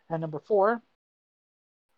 [0.09, 0.81] And number 4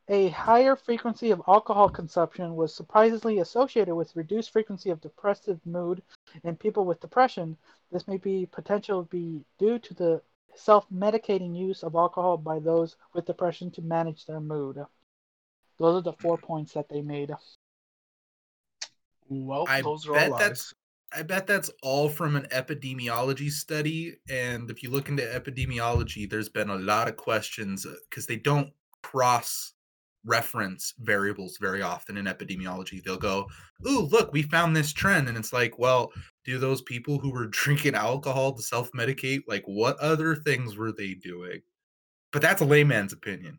[0.09, 6.03] a higher frequency of alcohol consumption was surprisingly associated with reduced frequency of depressive mood
[6.45, 7.57] in people with depression.
[7.91, 10.23] This may be potential be due to the
[10.55, 14.79] self-medicating use of alcohol by those with depression to manage their mood.
[15.79, 17.33] Those are the four points that they made.
[19.29, 20.73] Well, I those are bet all that's-
[21.13, 24.17] I bet that's all from an epidemiology study.
[24.29, 28.73] And if you look into epidemiology, there's been a lot of questions because they don't
[29.03, 29.73] cross
[30.27, 33.03] reference variables very often in epidemiology.
[33.03, 33.47] They'll go,
[33.89, 35.29] Ooh, look, we found this trend.
[35.29, 36.13] And it's like, well,
[36.45, 40.93] do those people who were drinking alcohol to self medicate, like, what other things were
[40.93, 41.63] they doing?
[42.33, 43.59] But that's a layman's opinion.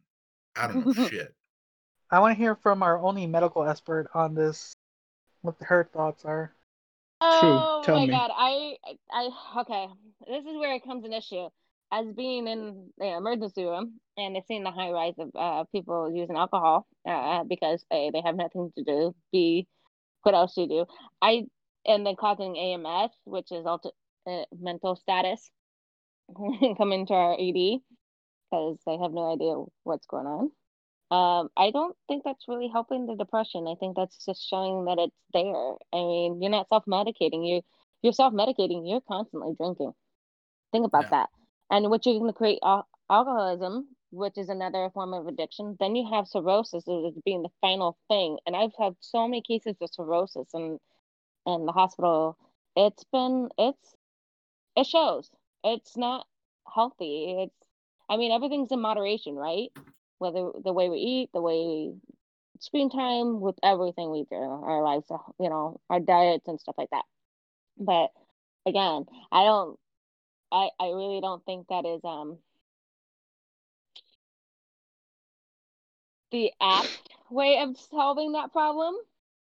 [0.55, 1.33] I don't know shit.
[2.11, 4.73] I want to hear from our only medical expert on this,
[5.41, 6.53] what her thoughts are.
[7.19, 8.11] Oh Tell my me.
[8.11, 8.75] god, I
[9.11, 9.29] I
[9.61, 9.87] okay.
[10.27, 11.49] This is where it comes an issue.
[11.91, 16.35] As being in the emergency room and seeing the high rise of uh, people using
[16.35, 19.67] alcohol uh, because a they have nothing to do, b
[20.23, 20.85] what else do you do?
[21.21, 21.45] I
[21.85, 23.91] and then causing AMS, which is also
[24.29, 25.49] uh, mental status,
[26.77, 27.79] come into our ED
[28.51, 30.51] because they have no idea what's going on.
[31.09, 33.67] Um, I don't think that's really helping the depression.
[33.67, 35.73] I think that's just showing that it's there.
[35.93, 37.47] I mean, you're not self-medicating.
[37.47, 37.61] You
[38.03, 38.83] you're self-medicating.
[38.89, 39.93] You're constantly drinking.
[40.71, 41.09] Think about Yeah.
[41.11, 41.29] that.
[41.69, 45.75] And you're going to create al- alcoholism, which is another form of addiction.
[45.79, 48.37] Then you have cirrhosis as being the final thing.
[48.45, 50.79] And I've had so many cases of cirrhosis in
[51.45, 52.37] in the hospital.
[52.75, 53.95] It's been it's
[54.75, 55.29] it shows.
[55.63, 56.25] It's not
[56.73, 57.43] healthy.
[57.43, 57.67] It's
[58.09, 59.69] I mean everything's in moderation, right?
[60.19, 61.93] Whether the way we eat, the way
[62.59, 65.07] screen time, with everything we do, our lives,
[65.39, 67.05] you know, our diets and stuff like that.
[67.77, 68.09] But
[68.65, 69.79] again, I don't
[70.51, 72.37] I I really don't think that is um
[76.31, 78.95] the apt way of solving that problem.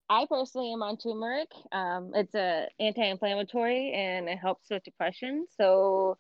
[0.09, 1.49] I personally am on turmeric.
[1.73, 5.47] Um, it's a anti-inflammatory and it helps with depression.
[5.57, 6.19] So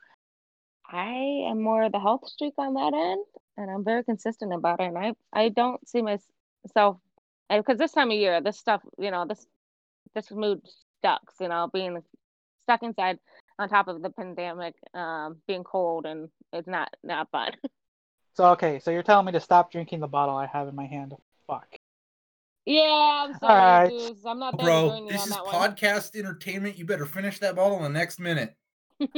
[0.90, 3.24] I am more the health streak on that end,
[3.56, 4.84] and I'm very consistent about it.
[4.86, 6.98] And I I don't see myself
[7.48, 9.46] because this time of year, this stuff, you know, this
[10.14, 10.62] this mood
[11.04, 11.34] sucks.
[11.40, 12.02] You know, being
[12.62, 13.18] stuck inside
[13.60, 17.52] on top of the pandemic, um, being cold, and it's not not fun.
[18.34, 20.86] So okay, so you're telling me to stop drinking the bottle I have in my
[20.86, 21.14] hand.
[21.48, 21.66] Fuck.
[22.64, 24.16] yeah, I'm sorry, Alright.
[24.24, 25.54] I'm not there Bro, you this on is that one.
[25.54, 26.78] podcast entertainment.
[26.78, 28.54] You better finish that bottle in the next minute.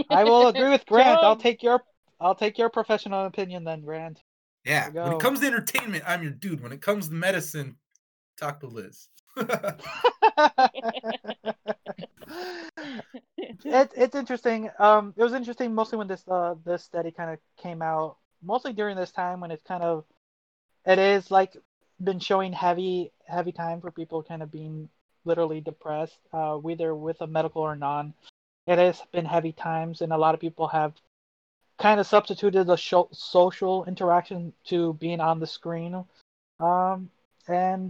[0.08, 1.18] I will agree with Grant.
[1.20, 1.82] I'll take your
[2.20, 4.18] I'll take your professional opinion then, Grant.
[4.64, 4.88] Yeah.
[4.88, 6.62] When it comes to entertainment, I'm your dude.
[6.62, 7.76] When it comes to medicine,
[8.40, 9.08] talk to Liz.
[13.38, 14.70] it, it's interesting.
[14.78, 18.16] Um, it was interesting mostly when this uh this study kind of came out.
[18.42, 20.04] Mostly during this time when it's kind of,
[20.86, 21.56] it is like
[22.02, 24.88] been showing heavy heavy time for people kind of being
[25.24, 28.14] literally depressed, uh, whether with a medical or non.
[28.66, 30.94] It has been heavy times, and a lot of people have
[31.78, 36.04] kind of substituted the sho- social interaction to being on the screen.
[36.60, 37.10] Um,
[37.48, 37.88] and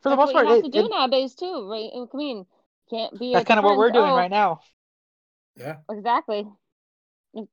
[0.00, 1.90] for the That's most what part, you have it, to do it- nowadays too, right?
[1.94, 2.46] I mean,
[2.90, 3.32] can't be.
[3.32, 4.60] that's kind of what we're doing "Oh, right now.
[5.56, 5.76] yeah.
[5.90, 6.46] Exactly.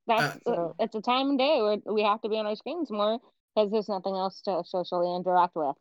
[0.06, 2.90] That's so- it's a time and day where we have to be on our screens
[2.90, 3.18] more
[3.54, 5.76] because there's nothing else to socially interact with.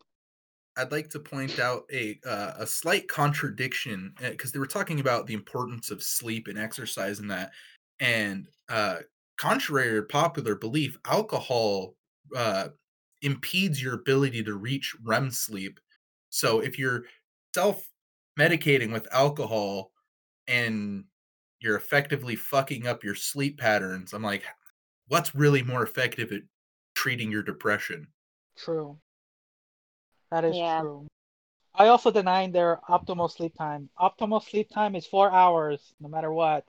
[0.77, 5.27] I'd like to point out a uh, a slight contradiction because they were talking about
[5.27, 7.51] the importance of sleep and exercise and that,
[7.99, 8.97] and uh,
[9.37, 11.95] contrary to popular belief, alcohol
[12.35, 12.69] uh,
[13.21, 15.79] impedes your ability to reach REM sleep.
[16.29, 17.03] So if you're
[17.53, 17.85] self
[18.39, 19.91] medicating with alcohol
[20.47, 21.03] and
[21.59, 24.43] you're effectively fucking up your sleep patterns, I'm like,
[25.09, 26.41] what's really more effective at
[26.95, 28.07] treating your depression?
[28.57, 28.97] True.
[30.31, 30.81] That is Yeah.
[30.81, 31.07] true.
[31.75, 33.89] I also denied their optimal sleep time.
[33.99, 36.65] Optimal sleep time is four hours, no matter what.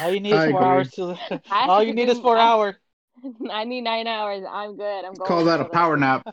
[0.00, 0.66] All you need is four agree.
[0.66, 1.40] hours to.
[1.50, 2.74] All you need is four I- hours.
[3.50, 4.44] I need nine hours.
[4.48, 5.04] I'm good.
[5.04, 5.26] I'm going.
[5.28, 6.26] Call that a power nap.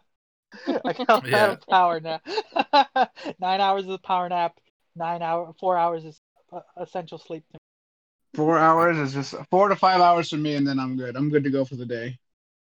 [0.86, 1.52] I call that Yeah.
[1.52, 2.26] a power nap.
[3.40, 4.58] Nine hours is a power nap.
[4.96, 7.44] Nine hour, four hours is uh, essential sleep.
[8.34, 11.16] Four hours is just four to five hours for me, and then I'm good.
[11.16, 12.18] I'm good to go for the day.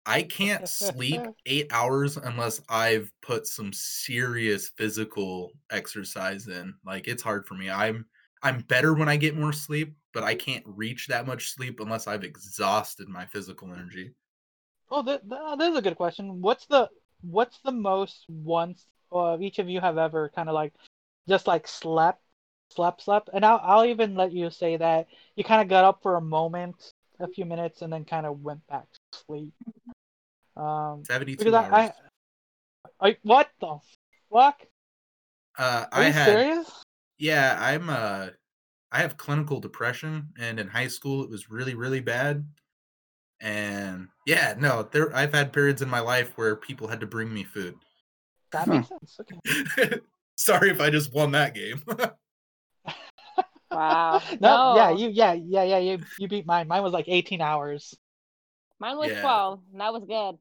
[0.07, 6.74] I can't sleep eight hours unless I've put some serious physical exercise in.
[6.85, 7.70] Like it's hard for me.
[7.70, 8.07] I'm
[8.43, 12.07] I'm better when I get more sleep, but I can't reach that much sleep unless
[12.07, 14.14] I've exhausted my physical energy.
[14.91, 16.41] Oh, th- th- uh, this is a good question.
[16.43, 16.91] What's the
[17.23, 20.73] what's the most once uh, each of you have ever kind of like
[21.29, 22.23] just like slept,
[22.71, 23.31] slept, slept?
[23.33, 26.21] And I'll I'll even let you say that you kind of got up for a
[26.21, 29.53] moment, a few minutes, and then kind of went back to sleep.
[30.57, 31.73] Um, 72 because hours.
[31.73, 31.93] I,
[33.01, 33.79] I, I what the
[34.33, 34.61] fuck?
[35.59, 36.71] uh, Are I you had serious?
[37.18, 38.29] Yeah, I'm uh
[38.93, 42.47] I have clinical depression and in high school it was really really bad.
[43.41, 47.32] And yeah, no, there I've had periods in my life where people had to bring
[47.32, 47.74] me food.
[48.53, 48.74] That Huh.
[48.74, 49.20] makes sense.
[49.20, 50.01] Okay.
[50.36, 51.82] Sorry if I just won that game.
[53.72, 54.20] Wow.
[54.41, 56.66] no, yeah, you, yeah, yeah, yeah, you, you beat mine.
[56.66, 57.97] Mine was like 18 hours.
[58.80, 59.20] Mine was Yeah.
[59.20, 59.61] 12.
[59.72, 60.38] And that was good.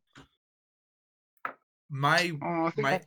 [1.92, 3.02] my Oh, I my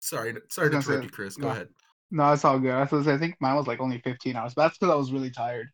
[0.00, 1.36] sorry sorry to I interrupt you, Chris.
[1.36, 1.52] Go no.
[1.52, 1.68] ahead.
[2.10, 2.70] no, it's all good.
[2.72, 4.92] I was gonna say, I think mine was like only 15 hours, but that's because
[4.92, 5.68] I was really tired.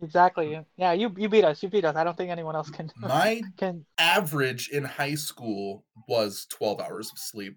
[0.00, 0.60] Exactly.
[0.76, 1.62] Yeah, you, you beat us.
[1.62, 1.96] You beat us.
[1.96, 2.90] I don't think anyone else can.
[2.96, 3.84] My can.
[3.98, 7.56] average in high school was 12 hours of sleep.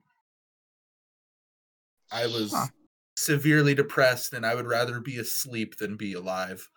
[2.12, 2.68] I was Huh.
[3.16, 6.68] severely depressed and I would rather be asleep than be alive.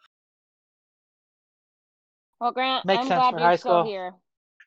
[2.41, 3.85] Well, Grant, Makes I'm sense glad for you're high still school.
[3.87, 4.15] here.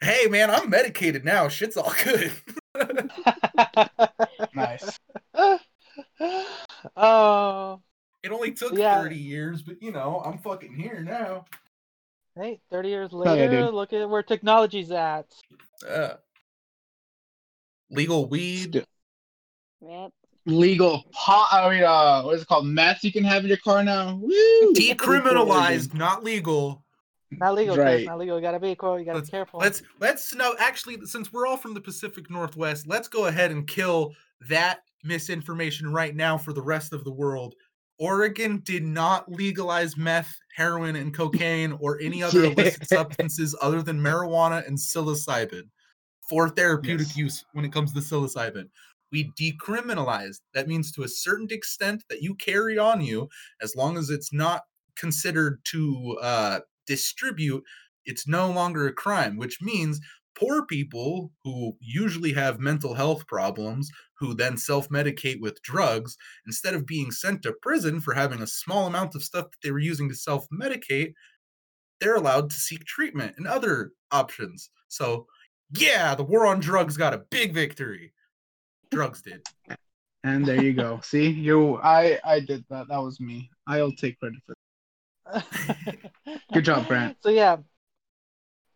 [0.02, 1.48] Hey man, I'm medicated now.
[1.48, 2.32] Shit's all good.
[4.54, 5.00] Nice.
[6.96, 7.82] oh,
[8.24, 9.02] It only took Yeah.
[9.02, 11.46] 30 years, but you know, I'm fucking here now.
[12.36, 13.74] hey, 30 years later, dude.
[13.74, 15.26] look at where technology's at.
[15.88, 16.16] Uh,
[17.90, 18.86] legal weed.
[19.82, 20.12] Yep.
[20.46, 21.50] Legal pot.
[21.52, 22.66] I mean, uh, what is it called?
[22.66, 24.16] Meth you can have in your car now.
[24.16, 24.74] Woo!
[24.74, 26.84] Decriminalized, not legal.
[27.32, 27.86] Not legal, Chris.
[27.86, 28.06] Right.
[28.06, 28.38] Not legal.
[28.38, 28.98] You gotta be cool.
[28.98, 29.60] You gotta be careful.
[29.60, 33.68] Let's let's no actually since we're all from the Pacific Northwest, let's go ahead and
[33.68, 34.14] kill
[34.48, 37.56] that misinformation right now for the rest of the world.
[38.00, 44.00] Oregon did not legalize meth, heroin, and cocaine or any other illicit substances other than
[44.00, 45.64] marijuana and psilocybin
[46.30, 47.18] for therapeutic Yes.
[47.18, 48.70] use when it comes to psilocybin.
[49.12, 50.42] We decriminalized.
[50.54, 53.30] That means to a certain extent that you carry on you,
[53.62, 54.64] as long as it's not
[54.98, 57.64] considered to uh, distribute,
[58.06, 60.00] it's no longer a crime, which means
[60.38, 66.16] poor people who usually have mental health problems, who then self medicate with drugs,
[66.46, 69.72] instead of being sent to prison for having a small amount of stuff that they
[69.72, 71.14] were using to self medicate,
[72.00, 74.70] they're allowed to seek treatment and other options.
[74.88, 75.26] So,
[75.78, 78.14] yeah, the war on drugs got a big victory.
[78.92, 79.42] Drugs did.
[80.24, 81.00] And there you go.
[81.04, 82.88] See, you, I, I did that.
[82.90, 83.50] That was me.
[83.66, 85.44] I'll take credit for.
[86.54, 87.18] Good job, Grant.
[87.22, 87.58] So yeah.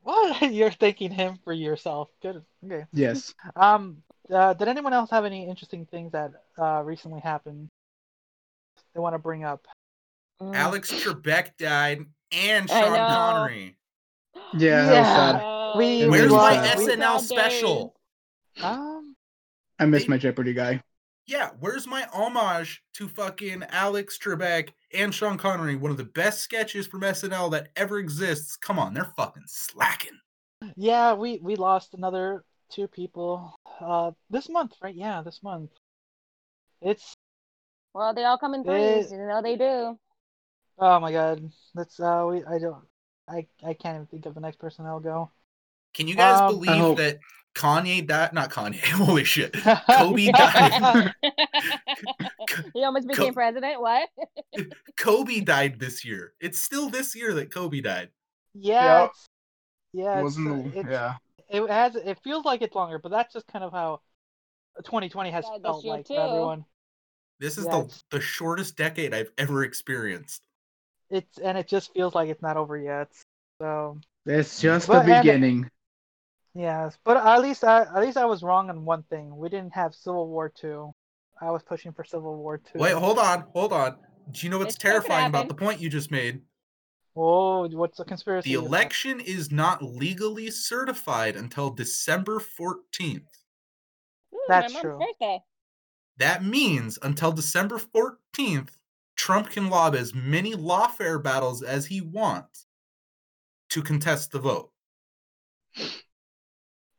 [0.03, 2.09] What you're thanking him for yourself?
[2.21, 2.43] Good.
[2.65, 2.85] Okay.
[2.93, 3.33] Yes.
[3.55, 4.03] Um.
[4.31, 7.69] Uh, did anyone else have any interesting things that uh recently happened?
[8.93, 9.65] They want to bring up.
[10.41, 10.55] Mm.
[10.55, 12.95] Alex Trebek died and Sean.
[12.95, 13.75] Connery.
[14.53, 15.41] Yeah, that was sad.
[15.43, 17.95] Oh, We- it we Where's my lost- a we- SNL special?
[18.61, 19.15] Um.
[19.79, 20.81] I miss They- my Jeopardy guy.
[21.27, 25.75] Yeah, where's my homage to fucking Alex Trebek and Sean Connery?
[25.75, 28.57] One of the best sketches from SNL that ever exists.
[28.57, 30.17] Come on, they're fucking slacking.
[30.75, 33.55] Yeah, we we lost another two people.
[33.79, 34.95] Uh, this month, right?
[34.95, 35.71] Yeah, this month.
[36.81, 37.13] It's
[37.93, 39.11] Well, they all come in They- threes.
[39.11, 39.97] You know they do.
[40.79, 41.49] oh my god.
[41.75, 42.83] That's uh, we I don't.
[43.27, 45.31] I I can't even think of the next person I'll go.
[45.93, 47.19] Can you guys Um, believe hope- that
[47.55, 48.33] Kanye died?
[48.33, 48.79] Not Kanye.
[48.79, 49.53] Holy shit.
[49.89, 51.13] Kobe died.
[52.73, 53.81] he almost became Co- president.
[53.81, 54.09] What?
[54.97, 56.33] Kobe died this year.
[56.39, 58.09] It's still this year that Kobe died.
[58.53, 59.01] Yeah.
[59.01, 59.11] Yep.
[59.93, 60.13] Yeah.
[60.15, 61.15] It's, Wasn't the- it's, yeah.
[61.49, 61.95] It has.
[61.97, 63.99] It feels like it's longer, but that's just kind of how
[64.85, 66.15] 2020 has Yeah, felt like too.
[66.15, 66.65] for everyone.
[67.39, 70.43] This is Yeah, the, the shortest decade I've ever experienced.
[71.09, 73.09] It's and it just feels like it's not over yet.
[73.61, 75.69] So It's just But- the and- beginning.
[76.53, 79.35] Yes, but at least I at least I was wrong on one thing.
[79.35, 80.93] We didn't have Civil War two.
[81.39, 82.79] I was pushing for Civil War two.
[82.79, 83.97] Wait, hold on, hold on.
[84.31, 86.41] Do you know what's It's terrifying about the point you just made?
[87.15, 88.51] Oh, what's the conspiracy?
[88.51, 88.77] The with that?
[88.77, 93.23] election is not legally certified until December 14th.
[94.33, 94.99] Ooh, That's true.
[94.99, 95.39] birthday.
[96.17, 98.69] That means until December 14th,
[99.15, 102.67] Trump can lob as many lawfare battles as he wants
[103.69, 104.71] to contest the vote.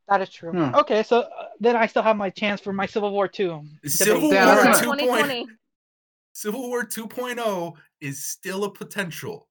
[0.09, 0.51] That is true.
[0.51, 0.75] Hmm.
[0.75, 1.27] Okay, so uh,
[1.59, 3.63] then I still have my chance for my Civil War two.
[3.85, 5.47] Civil War 2.0 what- 2020.
[6.33, 9.47] Civil War 2.0 is still a potential.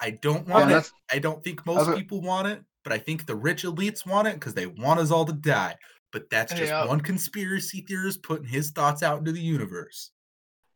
[0.00, 0.90] I don't Yeah, want it.
[1.10, 4.28] I don't think most a- people want it, but I think the rich elites want
[4.28, 5.76] it because they want us all to die.
[6.12, 6.86] But that's just Yeah.
[6.86, 10.10] one conspiracy theorist putting his thoughts out into the universe.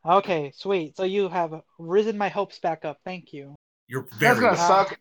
[0.06, 0.96] Okay, sweet.
[0.96, 2.98] So you have risen my hopes back up.
[3.04, 3.54] Thank you.
[3.86, 4.66] You're That's very gonna welcome.
[4.96, 4.98] suck.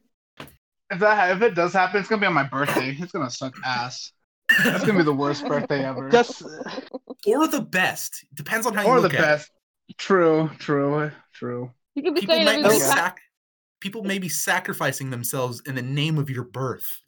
[0.92, 2.96] If that if it does happen, it's gonna be on my birthday.
[3.00, 4.12] It's gonna suck ass.
[4.50, 6.10] It's gonna be the worst birthday ever.
[6.10, 6.42] Just
[7.28, 8.26] or the best.
[8.34, 9.24] Depends on how you or the look at it.
[9.24, 9.52] Or the best.
[9.98, 11.72] True, true, true.
[11.96, 13.22] You could be People saying may, be sac-
[13.80, 17.02] people may be sacrificing themselves in the name of your birth.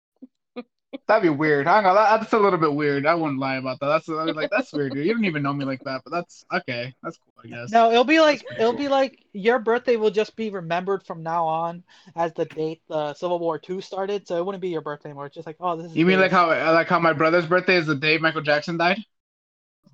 [1.08, 1.68] That'd be weird.
[1.68, 3.06] I don't know, that, that's a little bit weird.
[3.06, 3.88] I wouldn't lie about that.
[3.88, 5.06] That's I was like that's weird, dude.
[5.06, 6.94] You don't even know me like that, but that's okay.
[7.02, 7.72] That's cool, I guess.
[7.72, 8.80] no, it'll be like it'll cool.
[8.80, 11.84] be like your birthday will just be remembered from now on
[12.16, 14.28] as the date the Civil War Two started.
[14.28, 15.28] So it wouldn't be your birthday anymore.
[15.28, 15.98] It's just like, oh, this is.
[15.98, 19.00] You mean like how like how my brother's birthday is the day Michael Jackson died?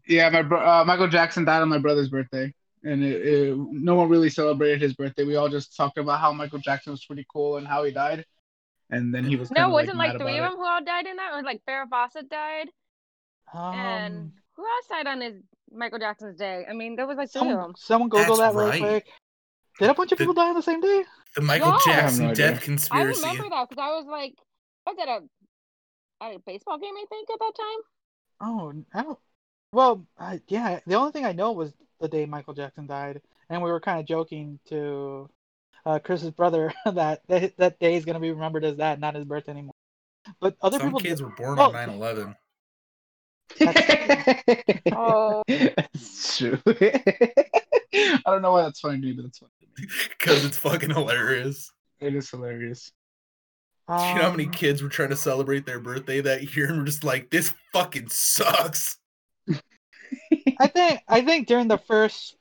[0.08, 3.96] Yeah, my bro- uh, Michael Jackson died on my brother's birthday, and it, it, no
[3.96, 5.26] one really celebrated his birthday.
[5.26, 8.26] We all just talked about how Michael Jackson was pretty cool and how he died,
[8.90, 10.66] and then he was No, kinda, wasn't like, like, mad three of about them who
[10.66, 11.34] all died in that?
[11.34, 12.70] Or like Farrah Fawcett died,
[13.54, 15.36] and Um, who else died on his
[15.72, 16.66] Michael Jackson's day?
[16.70, 17.76] I mean, there was like three of someone, them.
[17.78, 19.08] someone Google That's that real quick.
[19.80, 21.04] Did a bunch of The- people die on the same day?
[21.36, 21.80] The Michael Yeah.
[21.86, 22.52] Jackson no idea.
[22.52, 24.34] death I remember that because I was like,
[24.88, 25.20] I was at a,
[26.26, 27.82] at a baseball game, I think, at that time.
[28.42, 29.20] Oh, I don't.
[29.74, 30.80] Well, I, yeah.
[30.88, 34.00] The only thing I know was the day Michael Jackson died, and we were kind
[34.00, 35.30] of joking to
[35.86, 39.26] uh, Chris's brother that that, that day is gonna be remembered as that, not his
[39.26, 39.76] birthday anymore.
[40.42, 42.36] But other Some people, kids were born well- on 9 11.
[43.60, 44.82] it.
[44.94, 45.44] Oh.
[45.48, 46.60] That's true.
[46.68, 49.88] I don't know why that's funny to me, but it's funny to me.
[50.10, 51.72] Because it's fucking hilarious.
[52.00, 52.92] It is hilarious.
[53.88, 56.68] Do you know how many um, kids were trying to celebrate their birthday that year
[56.68, 58.98] and were just like, this fucking sucks?
[60.60, 62.36] I think I think during the first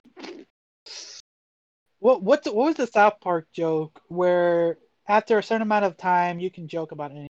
[2.07, 4.79] what what what was the South Park joke where
[5.09, 7.29] after a certain amount of time you can joke about anything?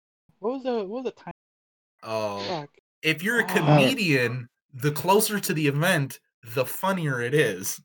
[0.40, 1.32] What was the what was the time?
[2.02, 2.40] Oh.
[2.40, 2.68] Fuck.
[3.02, 3.54] If you're a Oh.
[3.54, 6.20] comedian, the closer to the event,
[6.54, 7.80] the funnier it is.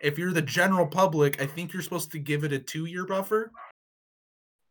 [0.00, 3.04] If you're the general public, I think you're supposed to give it a two year
[3.04, 3.50] buffer.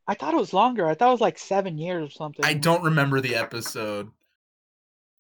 [0.08, 0.88] I thought it was longer.
[0.88, 2.46] I thought it was like seven years or something.
[2.46, 4.10] I don't remember the episode.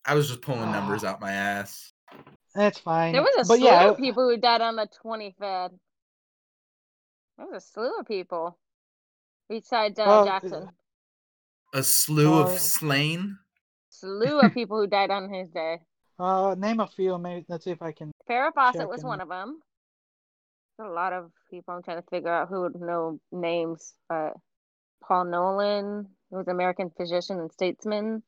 [0.05, 1.10] I was just pulling numbers Ah.
[1.10, 1.91] out my ass.
[2.55, 3.12] That's fine.
[3.12, 5.78] There was a but slew yeah, of people who died on the 25th.
[7.38, 8.58] There was a slew of people.
[9.50, 10.70] Besides uh, Well, Jackson.
[11.74, 12.44] A slew Oh.
[12.44, 13.38] of slain.
[13.90, 15.80] Slew of people who died on his day.
[16.20, 17.18] uh, name a few.
[17.18, 18.12] Maybe let's see if I can.
[18.30, 19.08] Farrah Fawcett was Checking.
[19.08, 19.60] one of them.
[20.78, 21.74] There's a lot of people.
[21.74, 23.94] I'm trying to figure out who would know names.
[24.10, 24.32] Uh,
[25.04, 28.24] Paul Nolan, who was an American physician and statesman.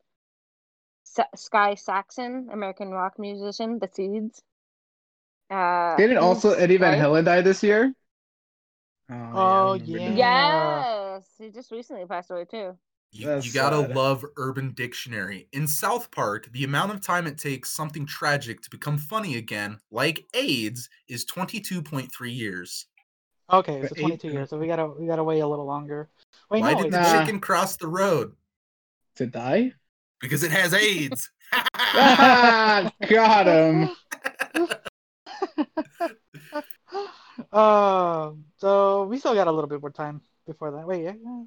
[1.03, 4.41] Sa- Sky Saxon, American rock musician, The Seeds.
[5.49, 6.97] Uh, Didn't also Eddie Van?
[6.99, 7.93] Halen die this year?
[9.09, 11.13] Oh, I remember yeah.
[11.15, 12.77] Yes, he just recently passed away too.
[13.11, 13.95] You, you gotta sad.
[13.95, 15.47] love Urban Dictionary.
[15.51, 19.79] In South Park, the amount of time it takes something tragic to become funny again,
[19.89, 22.85] like AIDS, is 22.3 years.
[23.51, 24.49] Okay, But so eight- 22 years.
[24.51, 26.07] So we gotta we gotta wait a little longer.
[26.51, 27.19] Wait, Why no, did the Nah.
[27.19, 28.33] chicken cross the road?
[29.15, 29.73] To die?
[30.21, 31.31] Because it has AIDS.
[31.51, 33.89] Ah, Got him.
[37.51, 40.87] Um, so we still got a little bit more time before that.
[40.87, 41.43] Wait, yeah, yeah.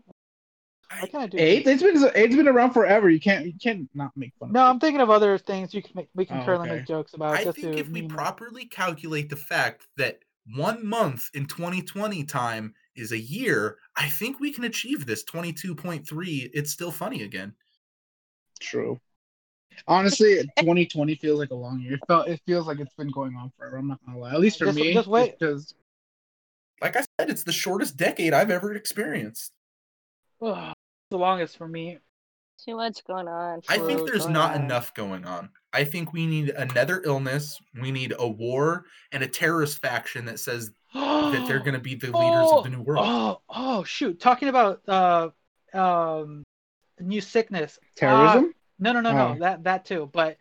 [0.90, 1.38] I kind of do.
[1.38, 1.66] AIDS?
[1.66, 3.08] AIDS been AIDS been around forever.
[3.08, 4.62] You can't you can't not make fun of No.
[4.64, 6.08] I'm thinking of other things you can make.
[6.14, 6.78] We can Oh, currently okay.
[6.80, 7.34] make jokes about.
[7.34, 10.18] I just think if we you properly calculate the fact that
[10.54, 16.50] one month in 2020 time is a year, I think we can achieve this 22.3.
[16.52, 17.54] It's still funny again.
[18.60, 19.00] True.
[19.88, 21.94] Honestly, 2020 feels like a long year.
[21.94, 23.78] It felt it feels like it's been going on forever.
[23.78, 24.34] I'm not gonna lie.
[24.34, 25.38] At least for Just- me, just wait.
[25.38, 25.74] because
[26.82, 29.52] Like I said, it's the shortest decade I've ever experienced.
[30.42, 30.74] Ugh,
[31.10, 31.98] the longest for me.
[32.64, 33.60] Too much going on.
[33.68, 34.62] I think there's not on.
[34.62, 35.50] enough going on.
[35.72, 40.40] I think we need another illness, we need a war, and a terrorist faction that
[40.40, 43.06] says that they're going to be the leaders of the new world.
[43.08, 44.20] Oh, oh, shoot!
[44.20, 45.30] Talking about uh,
[45.72, 46.42] um,
[47.00, 47.78] new sickness.
[47.96, 48.52] terrorism.
[48.78, 49.34] No, no, no, no.
[49.34, 49.38] Oh.
[49.38, 50.10] That that too.
[50.12, 50.36] But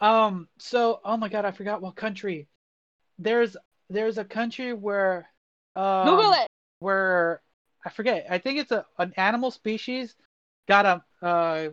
[0.00, 2.46] um, so oh my god, I forgot what country.
[3.18, 3.56] There's
[3.88, 5.28] there's a country where
[5.76, 6.46] um, Google it.
[6.78, 7.42] where
[7.84, 8.26] I forget.
[8.30, 10.14] I think it's a an animal species
[10.68, 11.68] got a uh,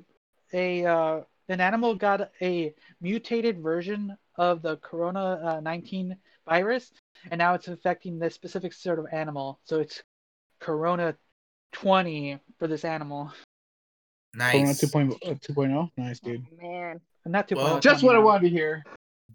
[0.53, 6.15] a uh, an animal got a mutated version of the corona uh, 19
[6.47, 6.91] virus
[7.29, 10.01] and now it's affecting this specific sort of animal so it's
[10.59, 11.15] corona
[11.73, 13.31] 20 for this animal
[14.37, 14.81] Corona nice.
[14.81, 15.41] 2.0.
[15.41, 15.91] 2.0.
[15.97, 16.45] Nice, dude.
[16.61, 17.01] Man.
[17.25, 18.83] and not 2.0 Well, Just what I wanted to hear.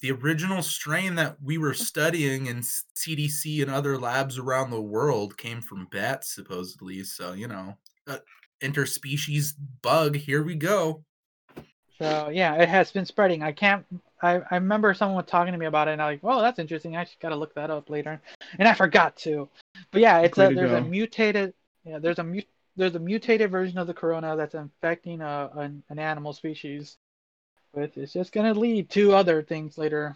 [0.00, 5.36] The original strain that we were studying in CDC and other labs around the world
[5.36, 7.02] came from bats, supposedly.
[7.04, 8.18] So, you know, uh,
[8.60, 9.52] interspecies
[9.82, 11.04] bug, here we go.
[11.98, 13.42] So yeah, it has been spreading.
[13.42, 13.84] I can't.
[14.22, 16.58] I, I remember someone was talking to me about it, and I'm like, "Well, that's
[16.58, 16.96] interesting.
[16.96, 18.20] I just gotta look that up later,"
[18.58, 19.48] and I forgot to.
[19.90, 20.88] But yeah, it's a to there's a go.
[20.88, 21.54] mutated
[21.84, 22.42] yeah there's a mu-
[22.76, 26.98] there's a mutated version of the corona that's infecting a an, an animal species,
[27.74, 30.14] but it's just gonna lead to other things later.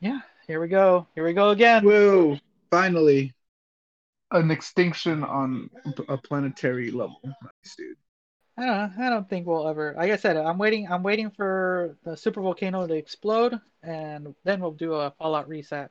[0.00, 1.06] Yeah, here we go.
[1.14, 1.84] Here we go again.
[1.84, 2.38] Whoa!
[2.70, 3.32] Finally,
[4.30, 5.70] an extinction on
[6.08, 7.20] a planetary level.
[7.24, 7.96] Nice, dude.
[8.56, 9.94] I don't, I don't think we'll ever.
[9.96, 10.90] Like I said, I'm waiting.
[10.90, 15.90] I'm waiting for the super volcano to explode, and then we'll do a Fallout reset.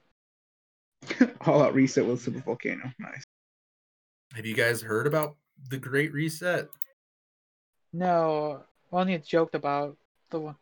[1.42, 2.92] All out reset with super volcano.
[3.00, 3.24] Nice.
[4.34, 5.36] Have you guys heard about
[5.70, 6.70] the Great Reset?
[7.92, 9.98] No, only it's joked about.
[10.30, 10.56] The one.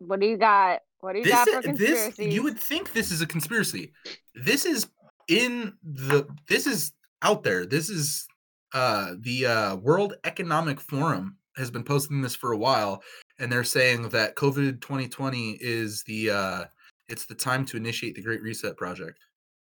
[0.00, 0.80] What do you got?
[1.00, 3.92] What do you This, got for i- this you would think this is a conspiracy.
[4.34, 4.88] This is
[5.28, 7.66] in the this is out there.
[7.66, 8.26] This is
[8.72, 13.02] uh the uh World Economic Forum has been posting this for a while
[13.38, 16.64] and they're saying that COVID 2020 is the uh
[17.08, 19.18] it's the time to initiate the Great Reset project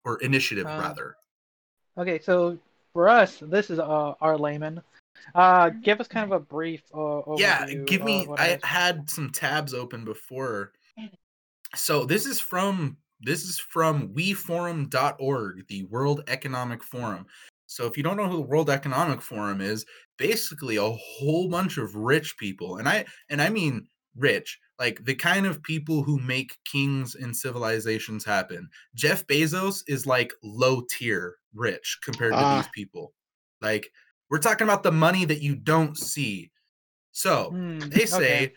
[0.06, 1.18] or initiative Uh, rather.
[1.98, 2.58] Okay, so
[2.94, 4.82] for us, this is uh, our layman.
[5.36, 7.40] Uh, give us kind of a brief uh, overview.
[7.40, 8.64] yeah give me of what i it is.
[8.64, 10.72] had some tabs open before
[11.76, 17.26] so this is from this is from weforum.org the world economic forum
[17.66, 19.86] so if you don't know who the world economic forum is
[20.18, 23.86] basically a whole bunch of rich people and i and i mean
[24.16, 30.06] rich like the kind of people who make kings and civilizations happen jeff bezos is
[30.08, 32.62] like low tier rich compared to Ah.
[32.62, 33.14] these people
[33.62, 33.92] like
[34.30, 36.52] we're talking about the money that you don't see
[37.12, 38.54] so Hmm, they say okay.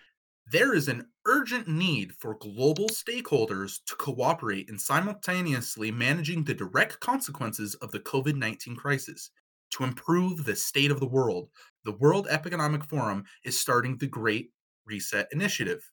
[0.46, 7.00] there is an urgent need for global stakeholders to cooperate in simultaneously managing the direct
[7.00, 9.30] consequences of the COVID 19 crisis.
[9.72, 11.48] To improve the state of the world,
[11.84, 14.50] the World Economic Forum is starting the Great
[14.86, 15.90] Reset Initiative.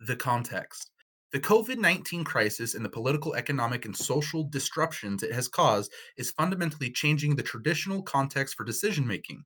[0.00, 0.92] The context
[1.34, 6.30] the COVID 19 crisis and the political, economic, and social disruptions it has caused is
[6.30, 9.44] fundamentally changing the traditional context for decision making.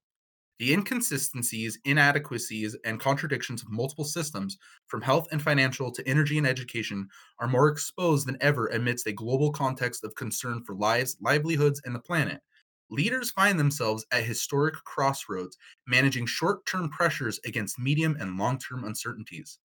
[0.59, 6.47] The inconsistencies, inadequacies, and contradictions of multiple systems, from health and financial to energy and
[6.47, 7.09] education,
[7.39, 11.95] are more exposed than ever amidst a global context of concern for lives, livelihoods, and
[11.95, 12.43] the planet.
[12.91, 15.57] Leaders find themselves at historic crossroads,
[15.87, 19.59] managing short term pressures against medium and long term uncertainties.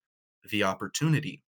[0.49, 1.43] The opportunity.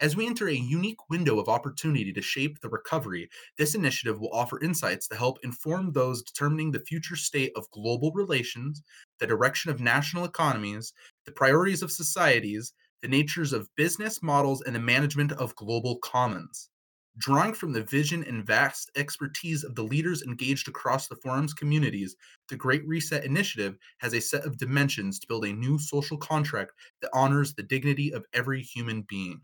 [0.00, 3.28] As we enter a unique window of opportunity to shape the recovery,
[3.58, 8.10] this initiative will offer insights to help inform those determining the future state of global
[8.12, 8.82] relations,
[9.18, 10.94] the direction of national economies,
[11.26, 12.72] the priorities of societies,
[13.02, 16.70] the natures of business models, and the management of global commons.
[17.18, 22.16] Drawing from the vision and vast expertise of the leaders engaged across the forum's communities,
[22.48, 26.72] the Great Reset Initiative has a set of dimensions to build a new social contract
[27.02, 29.42] that honors the dignity of every human being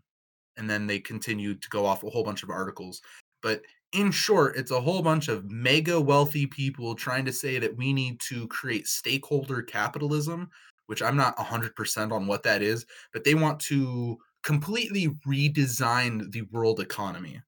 [0.57, 3.01] and then they continue to go off a whole bunch of articles.
[3.41, 3.61] But
[3.93, 7.93] in short, it's a whole bunch of mega wealthy people trying to say that we
[7.93, 10.49] need to create stakeholder capitalism,
[10.87, 16.43] which I'm not 100% on what that is, but they want to completely redesign the
[16.43, 17.41] world economy.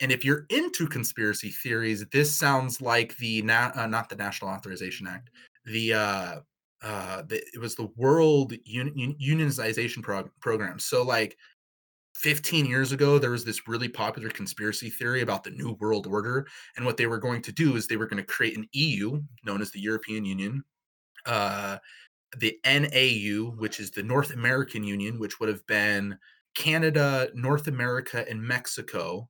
[0.00, 5.06] And if you're into conspiracy theories, this sounds like the uh, not the National Authorization
[5.06, 5.30] Act,
[5.64, 6.40] the uh,
[6.82, 10.78] uh, the, it was the World Un- Un- Unionization Prog- Program.
[10.78, 11.36] So like
[12.18, 16.46] 15 years ago there was this really popular conspiracy theory about the new world order
[16.76, 19.20] and what they were going to do is they were going to create an eu
[19.44, 20.62] known as the european union
[21.26, 21.78] uh,
[22.38, 26.18] the nau which is the north american union which would have been
[26.54, 29.28] canada north america and mexico.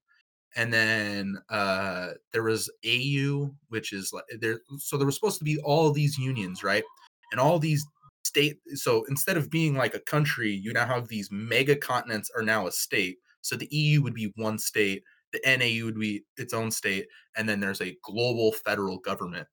[0.57, 5.45] And then uh, there was au which is like there so there was supposed to
[5.45, 6.83] be all these unions right?
[7.31, 7.87] And all these
[8.29, 12.43] state so instead of being like a country you now have these mega continents are
[12.43, 13.17] now a state.
[13.41, 15.03] So the eu would be one state
[15.33, 17.07] the nau would be its own state
[17.37, 19.47] and then there's a global federal government.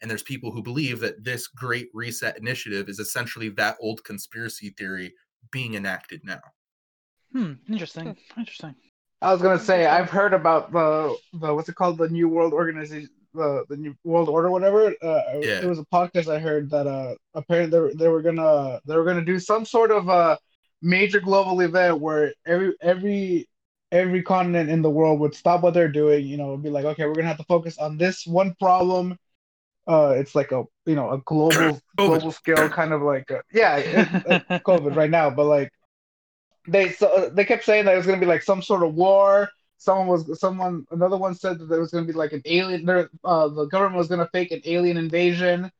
[0.00, 4.74] And there's people who believe that this great reset initiative is essentially that old conspiracy
[4.76, 5.14] theory
[5.52, 6.40] being enacted now.
[7.32, 8.16] Hmm, interesting.
[8.36, 8.74] Interesting.
[9.20, 11.98] I was gonna say I've heard about the the what's it called?
[11.98, 14.88] The New World Organization the the New World Order whatever.
[15.02, 15.60] Uh, Yeah.
[15.62, 18.96] It was a podcast I heard that uh apparently they were, they were gonna they
[18.96, 20.36] were gonna do some sort of uh
[20.82, 23.48] major global event where every every
[23.92, 26.26] every continent in the world would stop what they're doing.
[26.26, 29.16] You know, be like, okay, we're gonna have to focus on this one problem.
[29.86, 33.76] Uh, it's like a you know a global global scale kind of like a, yeah
[33.78, 35.70] it- uh, COVID right now, but like
[36.68, 39.48] they so they kept saying that it was gonna be like some sort of war.
[39.82, 42.84] Someone was someone another one said that there was gonna be like an alien.
[42.84, 45.72] There, uh, the government was gonna fake an alien invasion,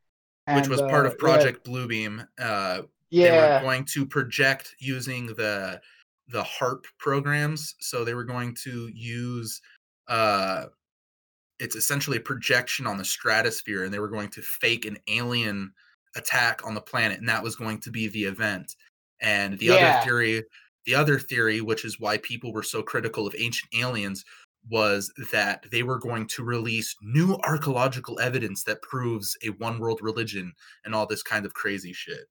[0.52, 2.26] which was uh, part of yeah, Project Bluebeam.
[2.38, 5.80] Uh, Yeah, they were going to project using the
[6.28, 9.60] the HAARP programs so they were going to use
[10.08, 10.66] uh
[11.58, 15.72] it's essentially a projection on the stratosphere and they were going to fake an alien
[16.16, 18.76] attack on the planet and that was going to be the event
[19.20, 19.74] and the Yeah.
[19.74, 20.42] other theory
[20.86, 24.24] the other theory which is why people were so critical of ancient aliens
[24.70, 30.00] was that they were going to release new archaeological evidence that proves a one world
[30.02, 30.52] religion
[30.84, 32.26] and all this kind of crazy shit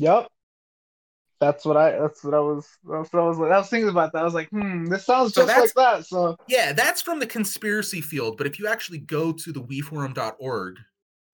[0.00, 0.28] Yep.
[1.40, 1.92] That's what I.
[1.98, 2.66] That's what I was.
[2.84, 3.38] That's what I was.
[3.38, 4.20] I was thinking about that.
[4.20, 6.06] I was like, hmm, this sounds So just like that.
[6.06, 8.36] So Yeah, that's from the conspiracy field.
[8.36, 10.76] But if you actually go to the weforum.org,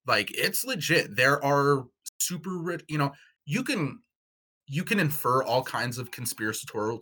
[0.06, 1.16] like it's legit.
[1.16, 1.86] There are
[2.18, 3.12] super rich, you know,
[3.46, 3.98] you can
[4.66, 7.00] you can infer all kinds of conspiratorial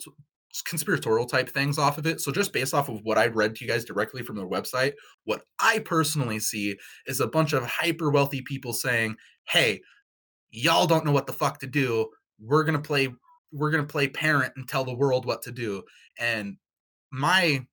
[0.62, 2.20] conspiratorial type things off of it.
[2.20, 4.92] So just based off of what I read to you guys directly from their website,
[5.24, 6.76] what I personally see
[7.06, 9.16] is a bunch of hyper wealthy people saying,
[9.48, 9.80] "Hey,
[10.50, 12.08] y'all don't know what the fuck to do.
[12.38, 13.08] We're going to play
[13.52, 15.82] we're going to play parent and tell the world what to do."
[16.18, 16.56] And
[17.10, 17.66] my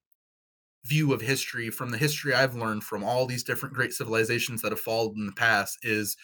[0.86, 4.72] view of history from the history I've learned from all these different great civilizations that
[4.72, 6.18] have fallen in the past is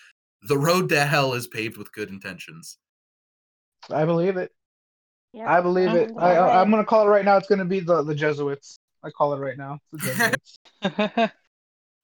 [0.44, 2.78] the road to hell is paved with good intentions.
[3.90, 4.52] I believe it.
[5.34, 5.48] Yep.
[5.48, 6.12] I believe it.
[6.18, 7.38] I, I I'm gonna call it right now.
[7.38, 8.80] It's gonna be the the Jesuits.
[9.04, 9.80] I call it right now.
[9.94, 10.14] It's the
[10.84, 11.32] Jesuits.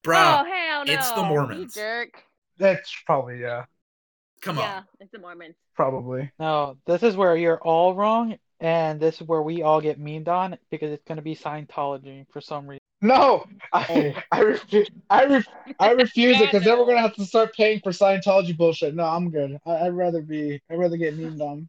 [0.06, 0.94] Bruh, oh hell no!
[0.94, 1.74] it's the You Mormons.
[1.74, 2.24] jerk.
[2.58, 3.66] That's probably yeah.
[4.42, 4.64] come on.
[4.64, 4.84] yeah, on.
[5.00, 5.56] it's the Mormons.
[5.76, 6.32] Probably.
[6.40, 10.28] no, this is where you're all wrong, and this is where we all get memed
[10.28, 12.82] on because it's gonna be Scientology for some reason.
[13.04, 14.90] No, I I refuse.
[15.10, 15.46] I ref,
[15.78, 18.96] I refuse it because then we're gonna have to start paying for Scientology bullshit.
[18.96, 19.60] No, I'm good.
[19.66, 20.62] I, I'd rather be.
[20.72, 21.68] I'd rather get memed on.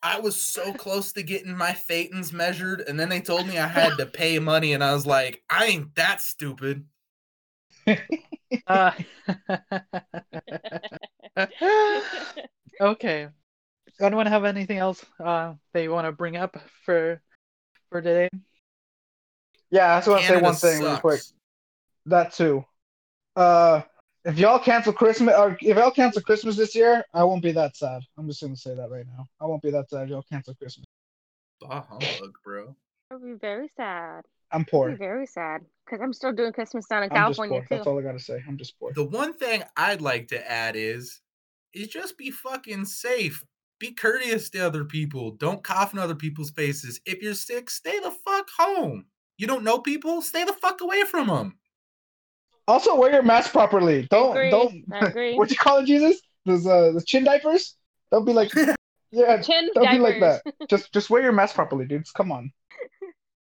[0.00, 3.66] I was so close to getting my thetans measured, and then they told me I
[3.66, 6.84] had to pay money, and I was like, I ain't that stupid.
[8.66, 8.92] Uh,
[12.80, 13.28] okay.
[14.00, 17.20] Anyone have anything else uh, they want to bring up for
[17.90, 18.28] for today?
[19.72, 21.22] Yeah, I just want to say one thing real quick.
[22.04, 22.64] That too.
[23.34, 23.80] Uh,
[24.24, 27.74] if y'all cancel Christmas, or if y'all cancel Christmas this year, I won't be that
[27.74, 28.02] sad.
[28.18, 29.26] I'm just gonna say that right now.
[29.40, 30.04] I won't be that sad.
[30.04, 30.84] if Y'all cancel Christmas.
[31.58, 32.76] Bah humbug, bro.
[33.10, 34.24] I'll be very sad.
[34.52, 34.90] I'm I'll poor.
[34.90, 37.78] be very sad because I'm still doing Christmas down in I'm just California poor.
[37.78, 38.42] That's all I gotta say.
[38.46, 38.92] I'm just poor.
[38.92, 41.22] The one thing I'd like to add is,
[41.72, 43.42] is just be fucking safe.
[43.78, 45.30] Be courteous to other people.
[45.30, 47.00] Don't cough in other people's faces.
[47.06, 49.06] If you're sick, stay the fuck home.
[49.38, 51.58] You don't know people, stay the fuck away from them.
[52.68, 54.06] Also, wear your mask properly.
[54.10, 54.50] Don't agree.
[54.50, 55.36] don't.
[55.38, 56.20] What you call it, Jesus?
[56.46, 57.76] Those uh, the chin diapers.
[58.10, 58.52] Don't be like,
[59.10, 59.42] yeah.
[59.42, 60.42] Chin Don't be like that.
[60.68, 62.10] Just just wear your mask properly, dudes.
[62.10, 62.52] Come on.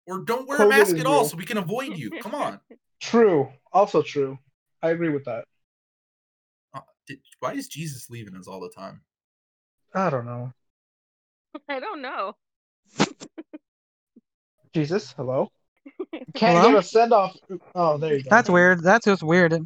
[0.06, 1.24] Or don't wear a mask at all real.
[1.24, 2.10] so we can avoid you.
[2.20, 2.60] Come on.
[3.00, 3.48] True.
[3.72, 4.38] Also true.
[4.82, 5.46] I agree with that.
[6.74, 9.00] Uh, did- why is Jesus leaving us all the time?
[9.94, 10.52] I don't know.
[11.70, 12.36] I don't know.
[14.74, 15.50] Jesus, hello.
[16.34, 16.70] Can't Hello?
[16.72, 17.36] get a send off.
[17.74, 18.30] Oh, there you go.
[18.30, 18.82] That's weird.
[18.82, 19.52] That's just weird.
[19.52, 19.62] It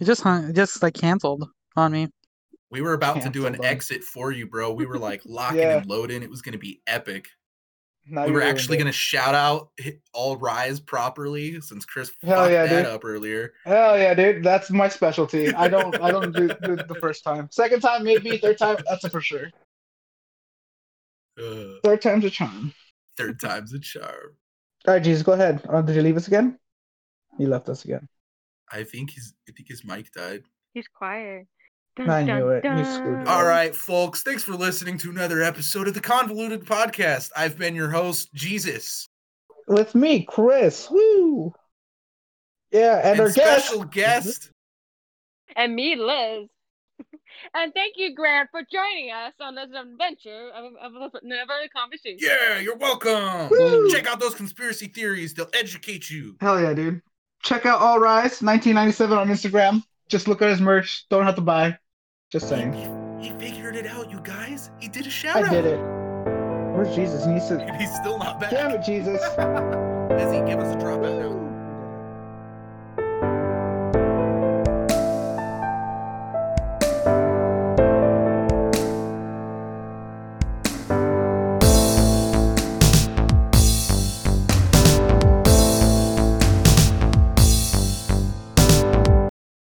[0.00, 2.08] it just hung, it just like canceled on me.
[2.70, 4.72] We were about to do an on- exit for you, bro.
[4.72, 5.78] We were like locking Yeah.
[5.78, 6.22] and loading.
[6.22, 7.28] It was going to be epic.
[8.06, 9.70] Now we were actually going to shout out
[10.12, 12.92] all rise properly since Chris Hell fucked yeah, that dude.
[12.92, 13.54] up earlier.
[13.64, 14.44] Hell yeah, dude.
[14.44, 15.54] That's my specialty.
[15.54, 15.98] I don't.
[16.02, 17.48] I don't do, do the first time.
[17.50, 18.36] Second time, maybe.
[18.36, 19.48] Third time, that's a for sure.
[21.40, 22.72] Uh, Third time's a charm.
[23.16, 24.36] third time's a charm.
[24.86, 25.62] All right, Jesus, go ahead.
[25.68, 26.58] Uh, did you leave us again?
[27.38, 28.06] He left us again.
[28.70, 30.42] I think his I think his mic died.
[30.72, 31.46] He's quiet.
[31.98, 32.64] I knew it.
[32.64, 33.28] You screwed it.
[33.28, 34.22] All right, folks.
[34.22, 37.30] Thanks for listening to another episode of the Convoluted Podcast.
[37.36, 39.08] I've been your host, Jesus,
[39.68, 40.90] With me, Chris.
[40.90, 41.54] Woo.
[42.72, 43.66] Yeah, and, and our guest.
[43.66, 44.50] special guest.
[45.54, 46.48] And me, Liz.
[47.54, 52.18] And thank you, Grant, for joining us on this adventure of, of, of another conversation.
[52.20, 53.48] Yeah, you're welcome.
[53.50, 53.90] Woo.
[53.90, 56.36] Check out those conspiracy theories; they'll educate you.
[56.40, 57.02] Hell yeah, dude.
[57.42, 59.82] Check out All Rise 1997 on Instagram.
[60.08, 61.06] Just look at his merch.
[61.10, 61.76] Don't have to buy.
[62.30, 62.72] Just saying.
[62.72, 64.70] He, he figured it out, you guys.
[64.80, 65.44] He did a shout out.
[65.44, 65.78] I did it.
[66.74, 67.24] Where's Jesus?
[67.24, 67.76] He needs to.
[67.78, 68.50] He's still not back.
[68.50, 69.20] Damn it, Jesus.
[69.36, 71.23] Does he give us a drop out now?